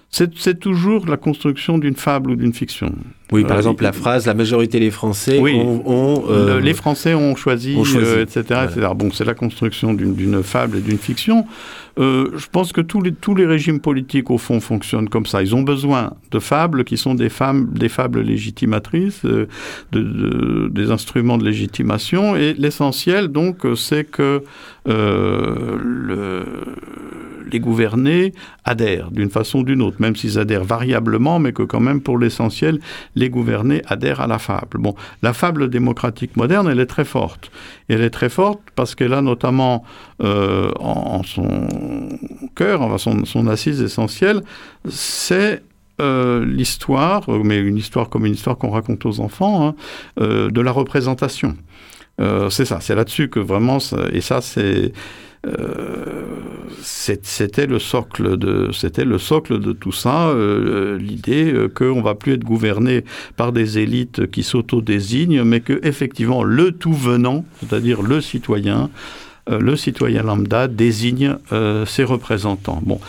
[0.10, 2.90] c'est c'est toujours la construction d'une fable ou d'une fiction.
[3.32, 5.54] Oui, par Euh, exemple, la phrase La majorité des Français Oui.
[5.56, 5.82] ont.
[5.86, 8.06] ont, euh, Le- les Français ont choisi, ont choisi.
[8.06, 8.64] euh, etc., Voilà.
[8.66, 8.88] etc.
[8.96, 11.46] Bon, c'est la construction d'une fable et d'une fiction.
[12.00, 15.42] Euh, je pense que tous les, tous les régimes politiques, au fond, fonctionnent comme ça.
[15.42, 19.48] Ils ont besoin de fables qui sont des, femmes, des fables légitimatrices, euh,
[19.92, 22.36] de, de- des instruments de légitimation.
[22.36, 24.44] Et l'essentiel, donc, c'est que
[24.88, 26.46] euh, le-
[27.50, 28.34] les gouvernés
[28.66, 32.18] adhèrent d'une façon ou d'une autre, même s'ils adhèrent variablement, mais que quand même, pour
[32.20, 32.80] l'essentiel,
[33.16, 34.78] les gouvernés adhèrent à la fable.
[34.80, 37.50] Bon, la fable démocratique moderne, elle est très forte.
[37.90, 39.84] Elle est très forte parce qu'elle a notamment
[40.22, 41.68] euh, en, son
[42.56, 44.42] cœur, enfin son, assise essentielle,
[44.90, 45.64] c'est
[46.02, 49.76] euh, l'histoire, mais une histoire comme une histoire qu'on raconte aux enfants, hein,
[50.20, 51.56] euh, de la représentation.
[52.50, 53.78] C'est ça, c'est là-dessus que vraiment,
[54.12, 54.92] et ça c'est-
[56.82, 59.06] c'était le socle de c'était
[59.80, 63.04] tout ça euh, l'idée euh, qu'on va plus être gouverné
[63.36, 68.90] par des élites qui s'auto-désignent mais que effectivement le tout venant c'est-à-dire le citoyen
[69.50, 71.38] euh, le citoyen lambda désigne
[71.86, 72.82] ses représentants.
[72.86, 73.00] Bon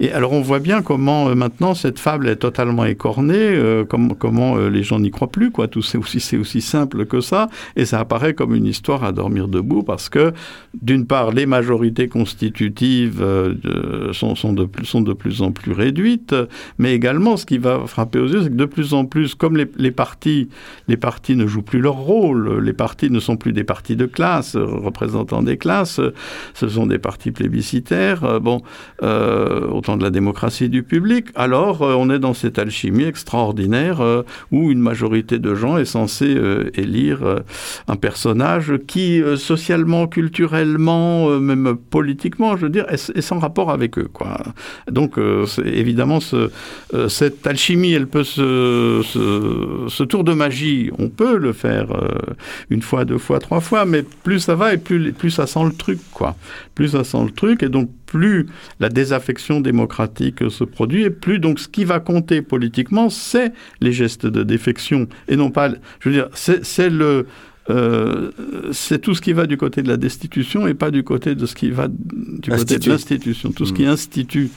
[0.00, 4.14] et alors on voit bien comment euh, maintenant cette fable est totalement écornée, euh, comme-
[4.16, 5.68] comment euh, les gens n'y croient plus, quoi.
[5.68, 9.82] Tout c'est aussi simple que ça, et ça apparaît comme une histoire à dormir debout
[9.82, 10.32] parce que
[10.80, 13.22] d'une part les majorités constitutives
[14.12, 16.34] sont, sont de plus sont de plus en plus réduites,
[16.78, 19.56] mais également ce qui va frapper aux yeux, c'est que de plus en plus, comme
[19.56, 20.48] les, partis
[20.88, 24.06] les partis ne jouent plus leur rôle, les partis ne sont plus des partis de
[24.06, 26.00] classe représentant des classes,
[26.54, 28.40] ce sont des partis plébiscitaires.
[28.40, 28.62] bon,
[29.02, 34.22] autant de la démocratie du public, alors euh, on est dans cette alchimie extraordinaire euh,
[34.50, 37.20] où une majorité de gens est censée euh, élire
[37.88, 44.08] un personnage qui, socialement, culturellement, même politiquement, je veux dire, est, sans rapport avec eux.
[44.12, 44.38] Quoi.
[44.90, 45.18] Donc,
[45.64, 46.50] évidemment, ce,
[47.08, 51.88] cette alchimie, elle peut se, ce, tour de magie, on peut le faire
[52.70, 55.64] une fois, deux fois, trois fois, mais plus ça va et plus, plus ça sent
[55.64, 56.36] le truc, quoi.
[56.74, 58.46] Plus ça sent le truc, et donc plus
[58.80, 63.92] la désaffection démocratique se produit, et plus donc ce qui va compter politiquement, c'est les
[63.92, 67.26] gestes de défection, et non pas, je veux dire, c'est le
[67.68, 68.32] euh,
[68.72, 71.46] c'est tout ce qui va du côté de la destitution et pas du côté de
[71.46, 72.88] ce qui va du côté de Institut.
[72.88, 74.50] l'institution, tout ce qui institue.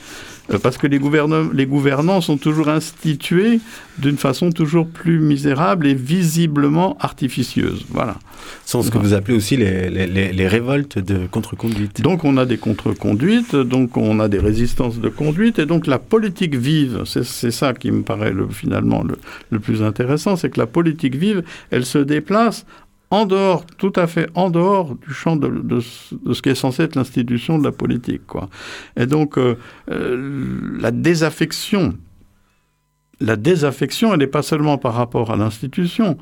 [0.52, 3.60] Euh, Parce que les, gouvernants, les gouvernants sont toujours institués
[3.98, 7.86] d'une façon toujours plus misérable et visiblement artificieuse.
[7.90, 8.16] Voilà.
[8.66, 12.02] sont ce que vous appelez aussi les, les, les- révoltes de contre-conduite.
[12.02, 16.00] Donc on a des contre-conduites, donc on a des résistances de conduite, et donc la
[16.00, 19.16] politique vive, c'est c'est ça qui me paraît le, finalement le,
[19.50, 22.66] le plus intéressant, c'est que la politique vive, elle se déplace
[23.12, 26.96] en dehors, tout à fait en dehors du champ de, ce- qui est censé être
[26.96, 28.26] l'institution de la politique.
[28.26, 28.50] Quoi.
[28.98, 29.56] Et donc euh,
[29.92, 31.96] euh, la désaffection,
[33.20, 36.18] la désaffection, elle n'est pas seulement par rapport à l'institution,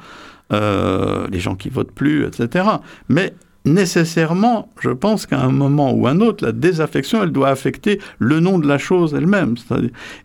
[0.52, 2.66] euh, les gens qui votent plus, etc.
[3.08, 8.00] Mais nécessairement, je pense qu'à un moment ou un autre, la désaffection, elle doit affecter
[8.20, 9.56] le nom de la chose elle-même.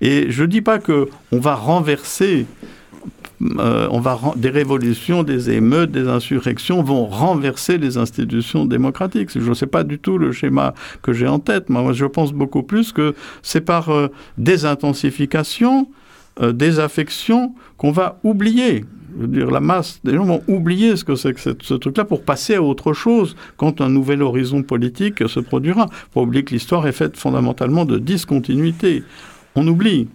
[0.01, 2.47] Et je dis pas que on va renverser.
[3.43, 9.31] Euh, on va des révolutions, des émeutes, des insurrections vont renverser les institutions démocratiques.
[9.39, 11.69] Je ne sais pas du tout le schéma que j'ai en tête.
[11.69, 14.09] Moi, je pense beaucoup plus que c'est par euh,
[14.39, 15.89] désintensification,
[16.41, 18.85] euh, désaffection qu'on va oublier.
[19.17, 22.55] Dire, la masse des gens vont oublier ce que c'est que ce truc-là pour passer
[22.55, 25.89] à autre chose quand un nouvel horizon politique se produira.
[25.91, 29.05] Il faut oublier que l'histoire est faite fondamentalement de discontinuité.
[29.55, 30.09] On oublie.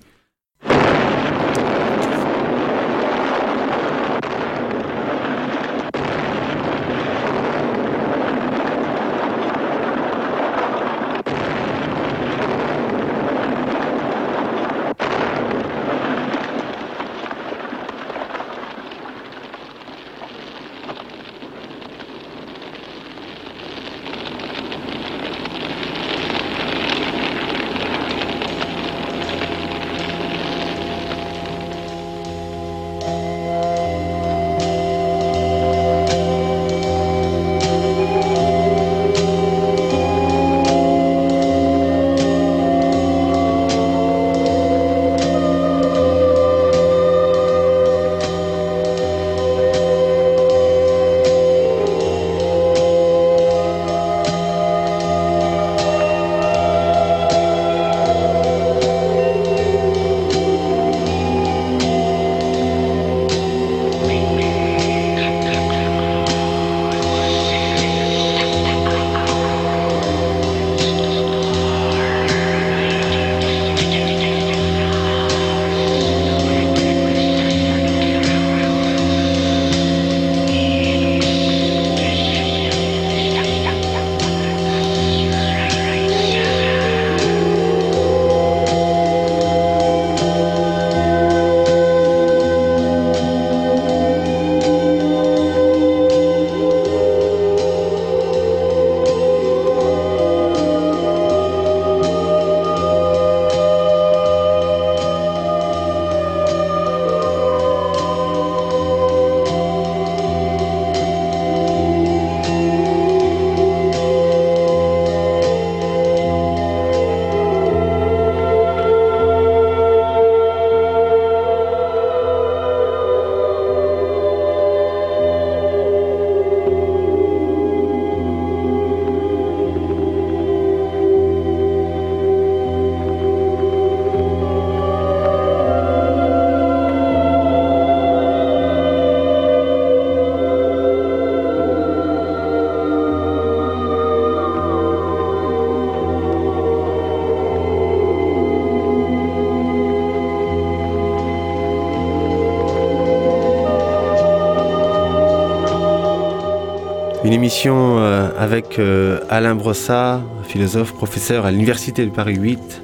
[158.52, 158.82] Avec
[159.30, 162.82] Alain Brossat, philosophe, professeur à l'Université de Paris 8,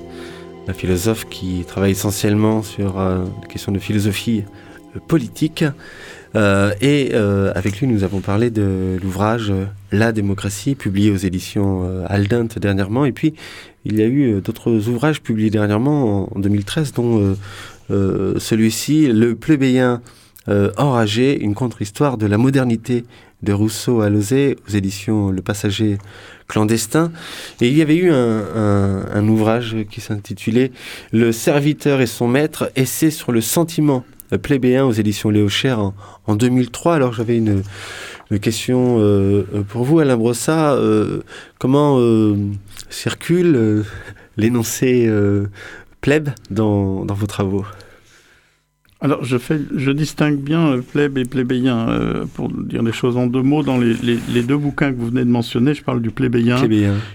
[0.69, 3.01] un philosophe qui travaille essentiellement sur
[3.41, 4.45] les questions de philosophie
[5.07, 5.65] politique.
[6.35, 9.51] Euh, et euh, avec lui, nous avons parlé de l'ouvrage
[9.91, 13.03] La démocratie, publié aux éditions euh, Aldent dernièrement.
[13.03, 13.33] Et puis,
[13.83, 17.35] il y a eu d'autres ouvrages publiés dernièrement en 2013, dont
[17.89, 20.01] celui-ci, Le plébéien
[20.77, 23.03] enragé, une contre-histoire de la modernité
[23.43, 25.97] de Rousseau à Lozé, aux éditions Le Passager
[26.47, 27.11] clandestin.
[27.61, 30.71] Et il y avait eu un ouvrage qui s'intitulait
[31.11, 34.03] Le serviteur et son maître, essai sur le sentiment
[34.35, 35.79] plébéien aux éditions Léo Cher
[36.25, 36.95] en, 2003.
[36.95, 37.63] Alors j'avais une,
[38.41, 40.73] question euh, pour vous, Alain Brossat.
[40.73, 41.21] Euh,
[41.59, 42.35] comment euh,
[42.89, 43.85] circule
[44.37, 45.09] l'énoncé
[46.01, 47.65] plèbe dans, vos travaux?
[48.99, 51.87] Alors, je, fais, je distingue bien plèbe et plébéien.
[52.33, 55.29] pour dire les choses en deux mots, dans les, deux bouquins que vous venez de
[55.29, 56.57] mentionner, je parle du plébéien,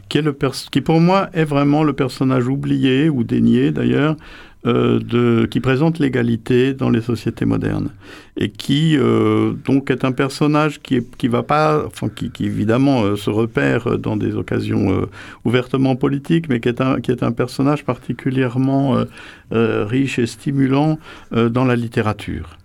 [0.08, 0.36] Qui, est le
[0.70, 4.16] qui pour moi est vraiment le personnage oublié ou dénié d'ailleurs
[4.64, 7.90] euh, de, qui présente l'égalité dans les sociétés modernes
[8.36, 13.02] et qui euh, donc est un personnage qui qui va pas, enfin qui, qui évidemment
[13.02, 15.08] euh, se repère dans des occasions
[15.44, 19.04] ouvertement politiques, mais qui est un qui est un personnage particulièrement
[19.50, 20.98] riche et stimulant
[21.32, 22.56] dans la littérature.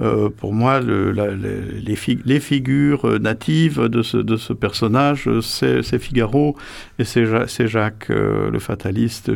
[0.00, 5.40] Euh, pour moi, le, les, les, figures euh, natives de ce, de ce personnage, euh,
[5.40, 6.56] c'est Figaro
[6.98, 9.30] et c'est Jacques le fataliste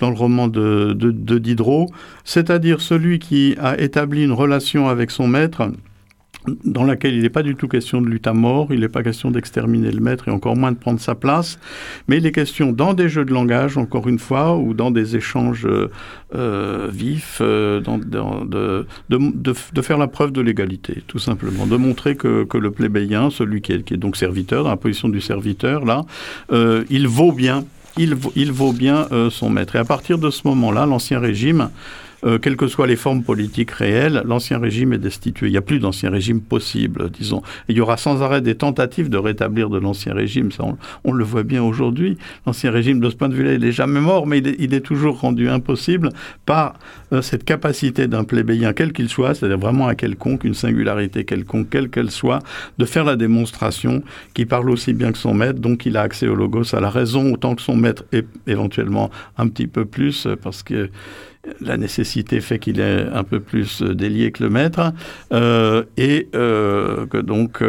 [0.00, 1.90] dans le roman de, de Diderot,
[2.24, 5.70] c'est-à-dire celui qui a établi une relation avec son maître
[6.64, 9.02] dans laquelle il n'est pas du tout question de lutte à mort, il n'est pas
[9.02, 11.58] question d'exterminer le maître et encore moins de prendre sa place,
[12.08, 15.16] mais il est question dans des jeux de langage, encore une fois, ou dans des
[15.16, 15.66] échanges
[16.34, 17.80] euh, vifs, euh,
[19.08, 23.72] de, faire la preuve de l'égalité, tout simplement, de montrer que, le plébéien, celui qui
[23.72, 26.04] est, donc serviteur, dans la position du serviteur, là,
[26.52, 27.64] euh, il vaut bien,
[27.96, 29.76] il, vaut bien euh, son maître.
[29.76, 31.70] Et à partir de ce moment-là, l'Ancien Régime
[32.24, 35.46] euh, quelles que soient les formes politiques réelles, l'ancien régime est destitué.
[35.46, 37.42] Il n'y a plus d'ancien régime possible, disons.
[37.68, 40.50] il y aura sans arrêt des tentatives de rétablir de l'ancien régime.
[40.50, 40.64] Ça,
[41.04, 42.18] on, le voit bien aujourd'hui.
[42.46, 45.20] L'ancien régime, de ce point de vue-là, il n'est jamais mort, mais il est, toujours
[45.20, 46.10] rendu impossible
[46.46, 46.74] par
[47.12, 51.68] euh, cette capacité d'un plébéien, quel qu'il soit, c'est-à-dire vraiment à quelconque, une singularité quelconque,
[51.68, 52.38] quelle qu'elle soit,
[52.78, 54.02] de faire la démonstration
[54.34, 56.90] qui parle aussi bien que son maître, donc il a accès au logos, à la
[56.90, 60.90] raison, autant que son maître, et éventuellement un petit peu plus, parce que
[61.60, 64.92] la nécessité fait qu'il est un peu plus euh, délié que le maître,
[65.32, 67.62] euh, et euh, que donc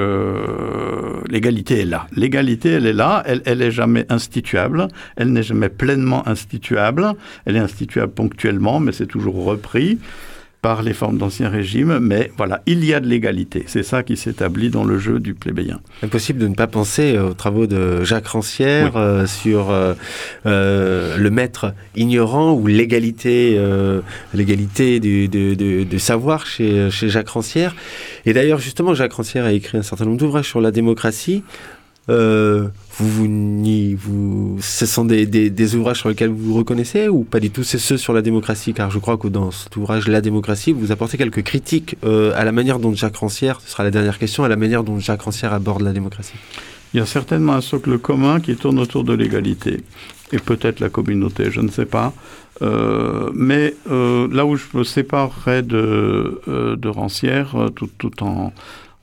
[1.29, 2.07] l'égalité est là.
[2.15, 7.13] L'égalité, elle est là, elle, elle est jamais instituable, elle n'est jamais pleinement instituable,
[7.45, 9.99] elle est instituable ponctuellement, mais c'est toujours repris
[10.61, 13.63] par les formes d'Ancien Régime, mais voilà, il y a de l'égalité.
[13.67, 15.79] C'est ça qui s'établit dans le jeu du plébéien.
[16.03, 19.93] Impossible de ne pas penser aux travaux de Jacques Rancière euh, sur euh,
[20.45, 23.59] euh, le maître ignorant ou l'égalité
[24.33, 27.75] l'égalité du, de, savoir chez, chez Jacques Rancière.
[28.25, 31.43] Et d'ailleurs, justement, Jacques Rancière a écrit un certain nombre d'ouvrages sur la démocratie.
[32.09, 37.23] Euh, vous, vous, vous, ce sont des, des, ouvrages sur lesquels vous vous reconnaissez ou
[37.23, 37.63] pas du tout?
[37.63, 40.91] C'est ceux sur la démocratie, car je crois que dans cet ouvrage La démocratie, vous
[40.91, 44.43] apportez quelques critiques euh, à la manière dont Jacques Rancière, ce sera la dernière question,
[44.43, 46.33] à la manière dont Jacques Rancière aborde la démocratie.
[46.93, 49.83] Il y a certainement un socle commun qui tourne autour de l'égalité
[50.31, 52.13] et peut-être la communauté, je ne sais pas.
[52.61, 58.51] Euh, mais là où je me séparerais de, de Rancière, tout, tout en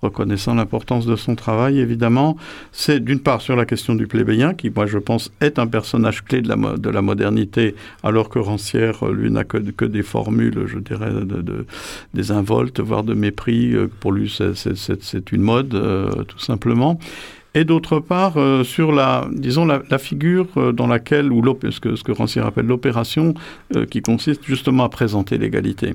[0.06, 2.36] reconnaissant l'importance de son travail, évidemment,
[2.72, 6.24] c'est d'une part sur la question du plébéien, qui, moi, je pense, est un personnage
[6.24, 10.78] clé de la, de la modernité, alors que Rancière, lui, n'a que, des formules, je
[10.78, 11.66] dirais, de,
[12.14, 13.74] des involtes, voire de mépris.
[13.74, 16.98] Euh, pour lui, c'est une mode, euh, tout simplement
[17.54, 19.30] et d'autre part euh, sur la,
[19.98, 23.32] figure dans laquelle, ou ce que Rancière appelle l'opération,
[23.90, 25.94] qui consiste justement à présenter l'égalité.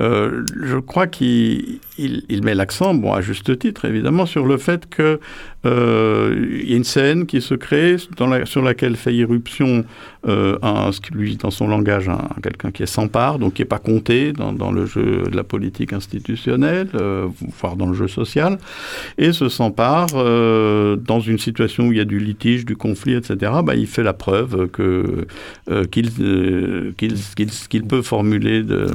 [0.00, 4.88] Euh, je crois qu'il il, met l'accent, bon, à juste titre évidemment, sur le fait
[4.88, 5.18] qu'il
[5.66, 7.96] euh, y a une scène qui se crée
[8.44, 9.84] sur laquelle fait irruption
[10.26, 13.66] euh, un, lui, dans son langage, un, quelqu'un qui est sans part, donc qui n'est
[13.66, 16.88] pas compté dans, le jeu de la politique institutionnelle,
[17.60, 18.58] voire dans le jeu social,
[19.18, 23.14] et se s'empare euh, dans une situation où il y a du litige, du conflit,
[23.14, 23.52] etc.
[23.62, 24.70] Bah, il fait la preuve
[25.90, 26.10] qu'il
[27.68, 28.86] qu'il peut formuler de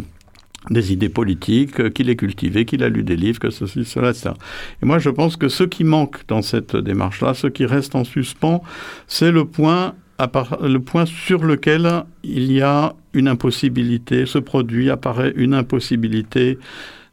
[0.70, 4.10] des idées politiques, euh, qu'il est cultivé, qu'il a lu des livres, que ceci, cela,
[4.10, 4.32] etc.
[4.82, 8.04] Et moi, je pense que ce qui manque dans cette démarche-là, ce qui reste en
[8.04, 8.62] suspens,
[9.08, 9.96] c'est le point,
[10.62, 16.58] le point sur lequel il y a une impossibilité, ce produit apparaît une impossibilité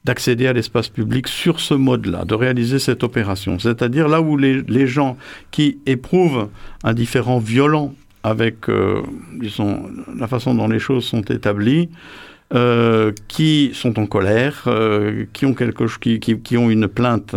[0.05, 3.59] d'accéder à l'espace public sur ce mode-là, de réaliser cette opération.
[3.59, 5.17] C'est-à-dire là où les, les, gens
[5.51, 6.49] qui éprouvent
[6.83, 9.03] un différent violent avec, euh,
[9.41, 9.85] disons,
[10.19, 11.89] la façon dont les choses sont établies,
[12.53, 17.35] euh, qui sont en colère, euh, qui, ont quelque, qui, qui, qui, ont une plainte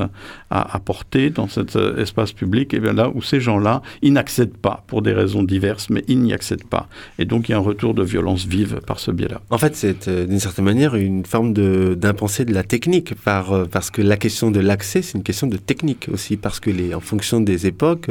[0.50, 4.58] à apporter dans cet euh, espace public, et bien là où ces gens-là, ils n'accèdent
[4.58, 6.90] pas pour des raisons diverses, mais ils n'y accèdent pas.
[7.20, 9.42] Et donc il y a un retour de violence vive par ce biais-là.
[9.50, 13.90] En fait, c'est d'une certaine manière une forme d'impensé de, de, la technique, par, parce
[13.90, 17.00] que la question de l'accès, c'est une question de technique aussi, parce que les, en
[17.00, 18.08] fonction des époques,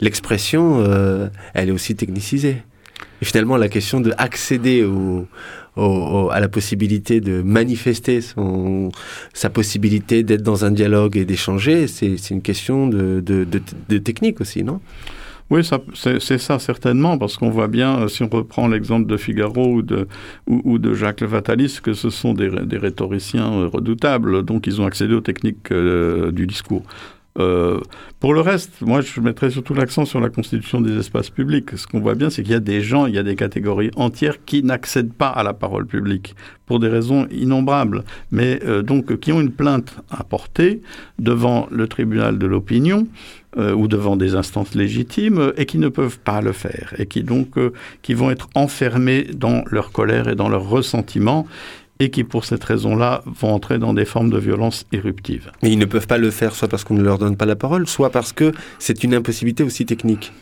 [0.00, 0.82] l'expression,
[1.54, 2.62] elle est aussi technicisée.
[3.22, 5.26] Et finalement, la question d'accéder au,
[5.76, 8.90] à la possibilité de manifester son,
[9.32, 13.98] sa possibilité d'être dans un dialogue et d'échanger, c'est une question de, de, de, de,
[13.98, 14.80] technique aussi, non?
[15.50, 15.62] Oui,
[15.94, 20.06] c'est ça certainement, parce qu'on voit bien, si on reprend l'exemple de Figaro ou de,
[20.46, 25.12] ou, de Jacques Levatalis, que ce sont des, des, rhétoriciens redoutables, donc ils ont accédé
[25.12, 26.84] aux techniques euh, du discours.
[27.38, 27.80] Euh,
[28.18, 31.76] pour le reste, moi, je mettrais surtout l'accent sur la constitution des espaces publics.
[31.76, 33.90] Ce qu'on voit bien, c'est qu'il y a des gens, il y a des catégories
[33.96, 36.34] entières qui n'accèdent pas à la parole publique
[36.66, 40.80] pour des raisons innombrables, mais euh, donc qui ont une plainte à porter
[41.18, 43.06] devant le tribunal de l'opinion
[43.56, 47.22] euh, ou devant des instances légitimes et qui ne peuvent pas le faire et qui
[47.22, 47.54] donc
[48.02, 51.46] qui vont être enfermés dans leur colère et dans leur ressentiment
[52.00, 55.52] et qui, pour cette raison-là, vont entrer dans des formes de violence éruptives.
[55.62, 57.56] Mais ils ne peuvent pas le faire soit parce qu'on ne leur donne pas la
[57.56, 60.32] parole, soit parce que c'est une impossibilité aussi technique.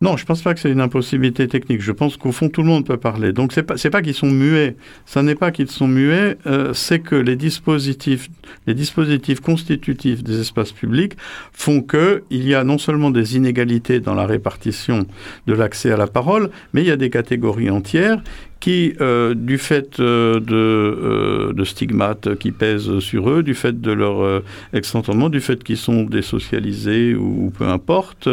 [0.00, 1.80] Non, je ne pense pas que c'est une impossibilité technique.
[1.80, 3.32] Je pense qu'au fond, tout le monde peut parler.
[3.32, 4.76] Donc, ce n'est pas, pas qu'ils sont muets.
[5.06, 8.28] Ce n'est pas qu'ils sont muets, euh, c'est que les dispositifs,
[8.66, 11.16] les dispositifs constitutifs des espaces publics
[11.52, 15.06] font qu'il y a non seulement des inégalités dans la répartition
[15.46, 18.22] de l'accès à la parole, mais il y a des catégories entières
[18.64, 23.78] qui, euh, du fait euh, de, euh, de, stigmates qui pèsent sur eux, du fait
[23.78, 24.42] de leur
[24.72, 28.26] extentement, du fait qu'ils sont désocialisés ou, peu importe,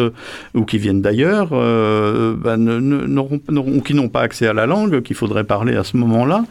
[0.54, 3.20] ou qui viennent d'ailleurs, ben,
[3.50, 6.46] ou qui n'ont pas accès à la langue qu'il faudrait parler à ce moment-là,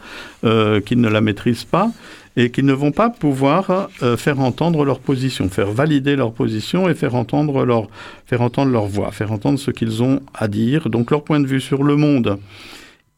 [0.85, 1.89] qu'ils ne la maîtrisent pas
[2.37, 6.93] et qui ne vont pas pouvoir faire entendre leur position, faire valider leur position et
[6.93, 7.87] faire entendre leur,
[8.27, 11.47] faire entendre leur voix, faire entendre ce qu'ils ont à dire, donc leur point de
[11.47, 12.37] vue sur le monde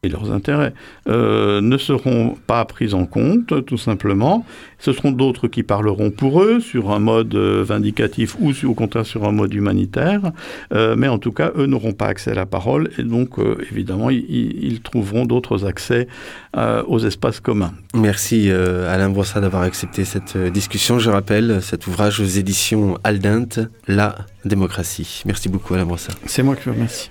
[0.04, 0.74] et leurs intérêts
[1.08, 4.44] euh, ne seront pas pris en compte, tout simplement.
[4.78, 9.06] Ce seront d'autres qui parleront pour eux sur un mode euh, vindicatif ou au contraire
[9.06, 10.32] sur un mode humanitaire,
[10.72, 13.56] euh, mais en tout cas, eux n'auront pas accès à la parole et donc, euh,
[13.70, 16.08] évidemment, ils, ils trouveront d'autres accès
[16.56, 17.72] euh, aux espaces communs.
[17.94, 20.98] Merci Alain Brossat d'avoir accepté cette discussion.
[20.98, 25.22] Je rappelle cet ouvrage aux éditions Aldente, La démocratie.
[25.26, 26.12] Merci beaucoup Alain Brossat.
[26.26, 27.10] C'est moi qui vous remercie.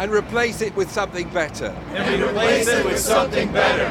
[0.00, 1.76] And replace it with something better.
[1.92, 3.88] And replace it with something better.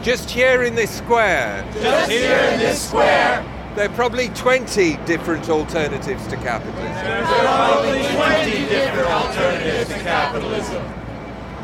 [0.00, 1.66] Just here in this square.
[1.74, 3.44] Just here in this square.
[3.74, 6.94] There are probably 20 different alternatives to capitalism.
[6.94, 10.84] There are probably 20 different alternatives to capitalism.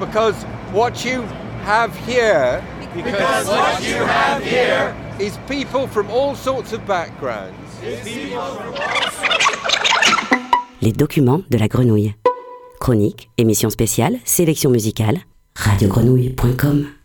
[0.01, 1.23] Because what you
[1.63, 2.65] have here
[2.95, 7.55] because what you have here is people from all sorts of backgrounds.
[10.81, 12.15] Les documents de la grenouille.
[12.81, 15.19] Chronique, émission spéciale, sélection musicale,
[15.57, 16.98] radiogrenouille.com.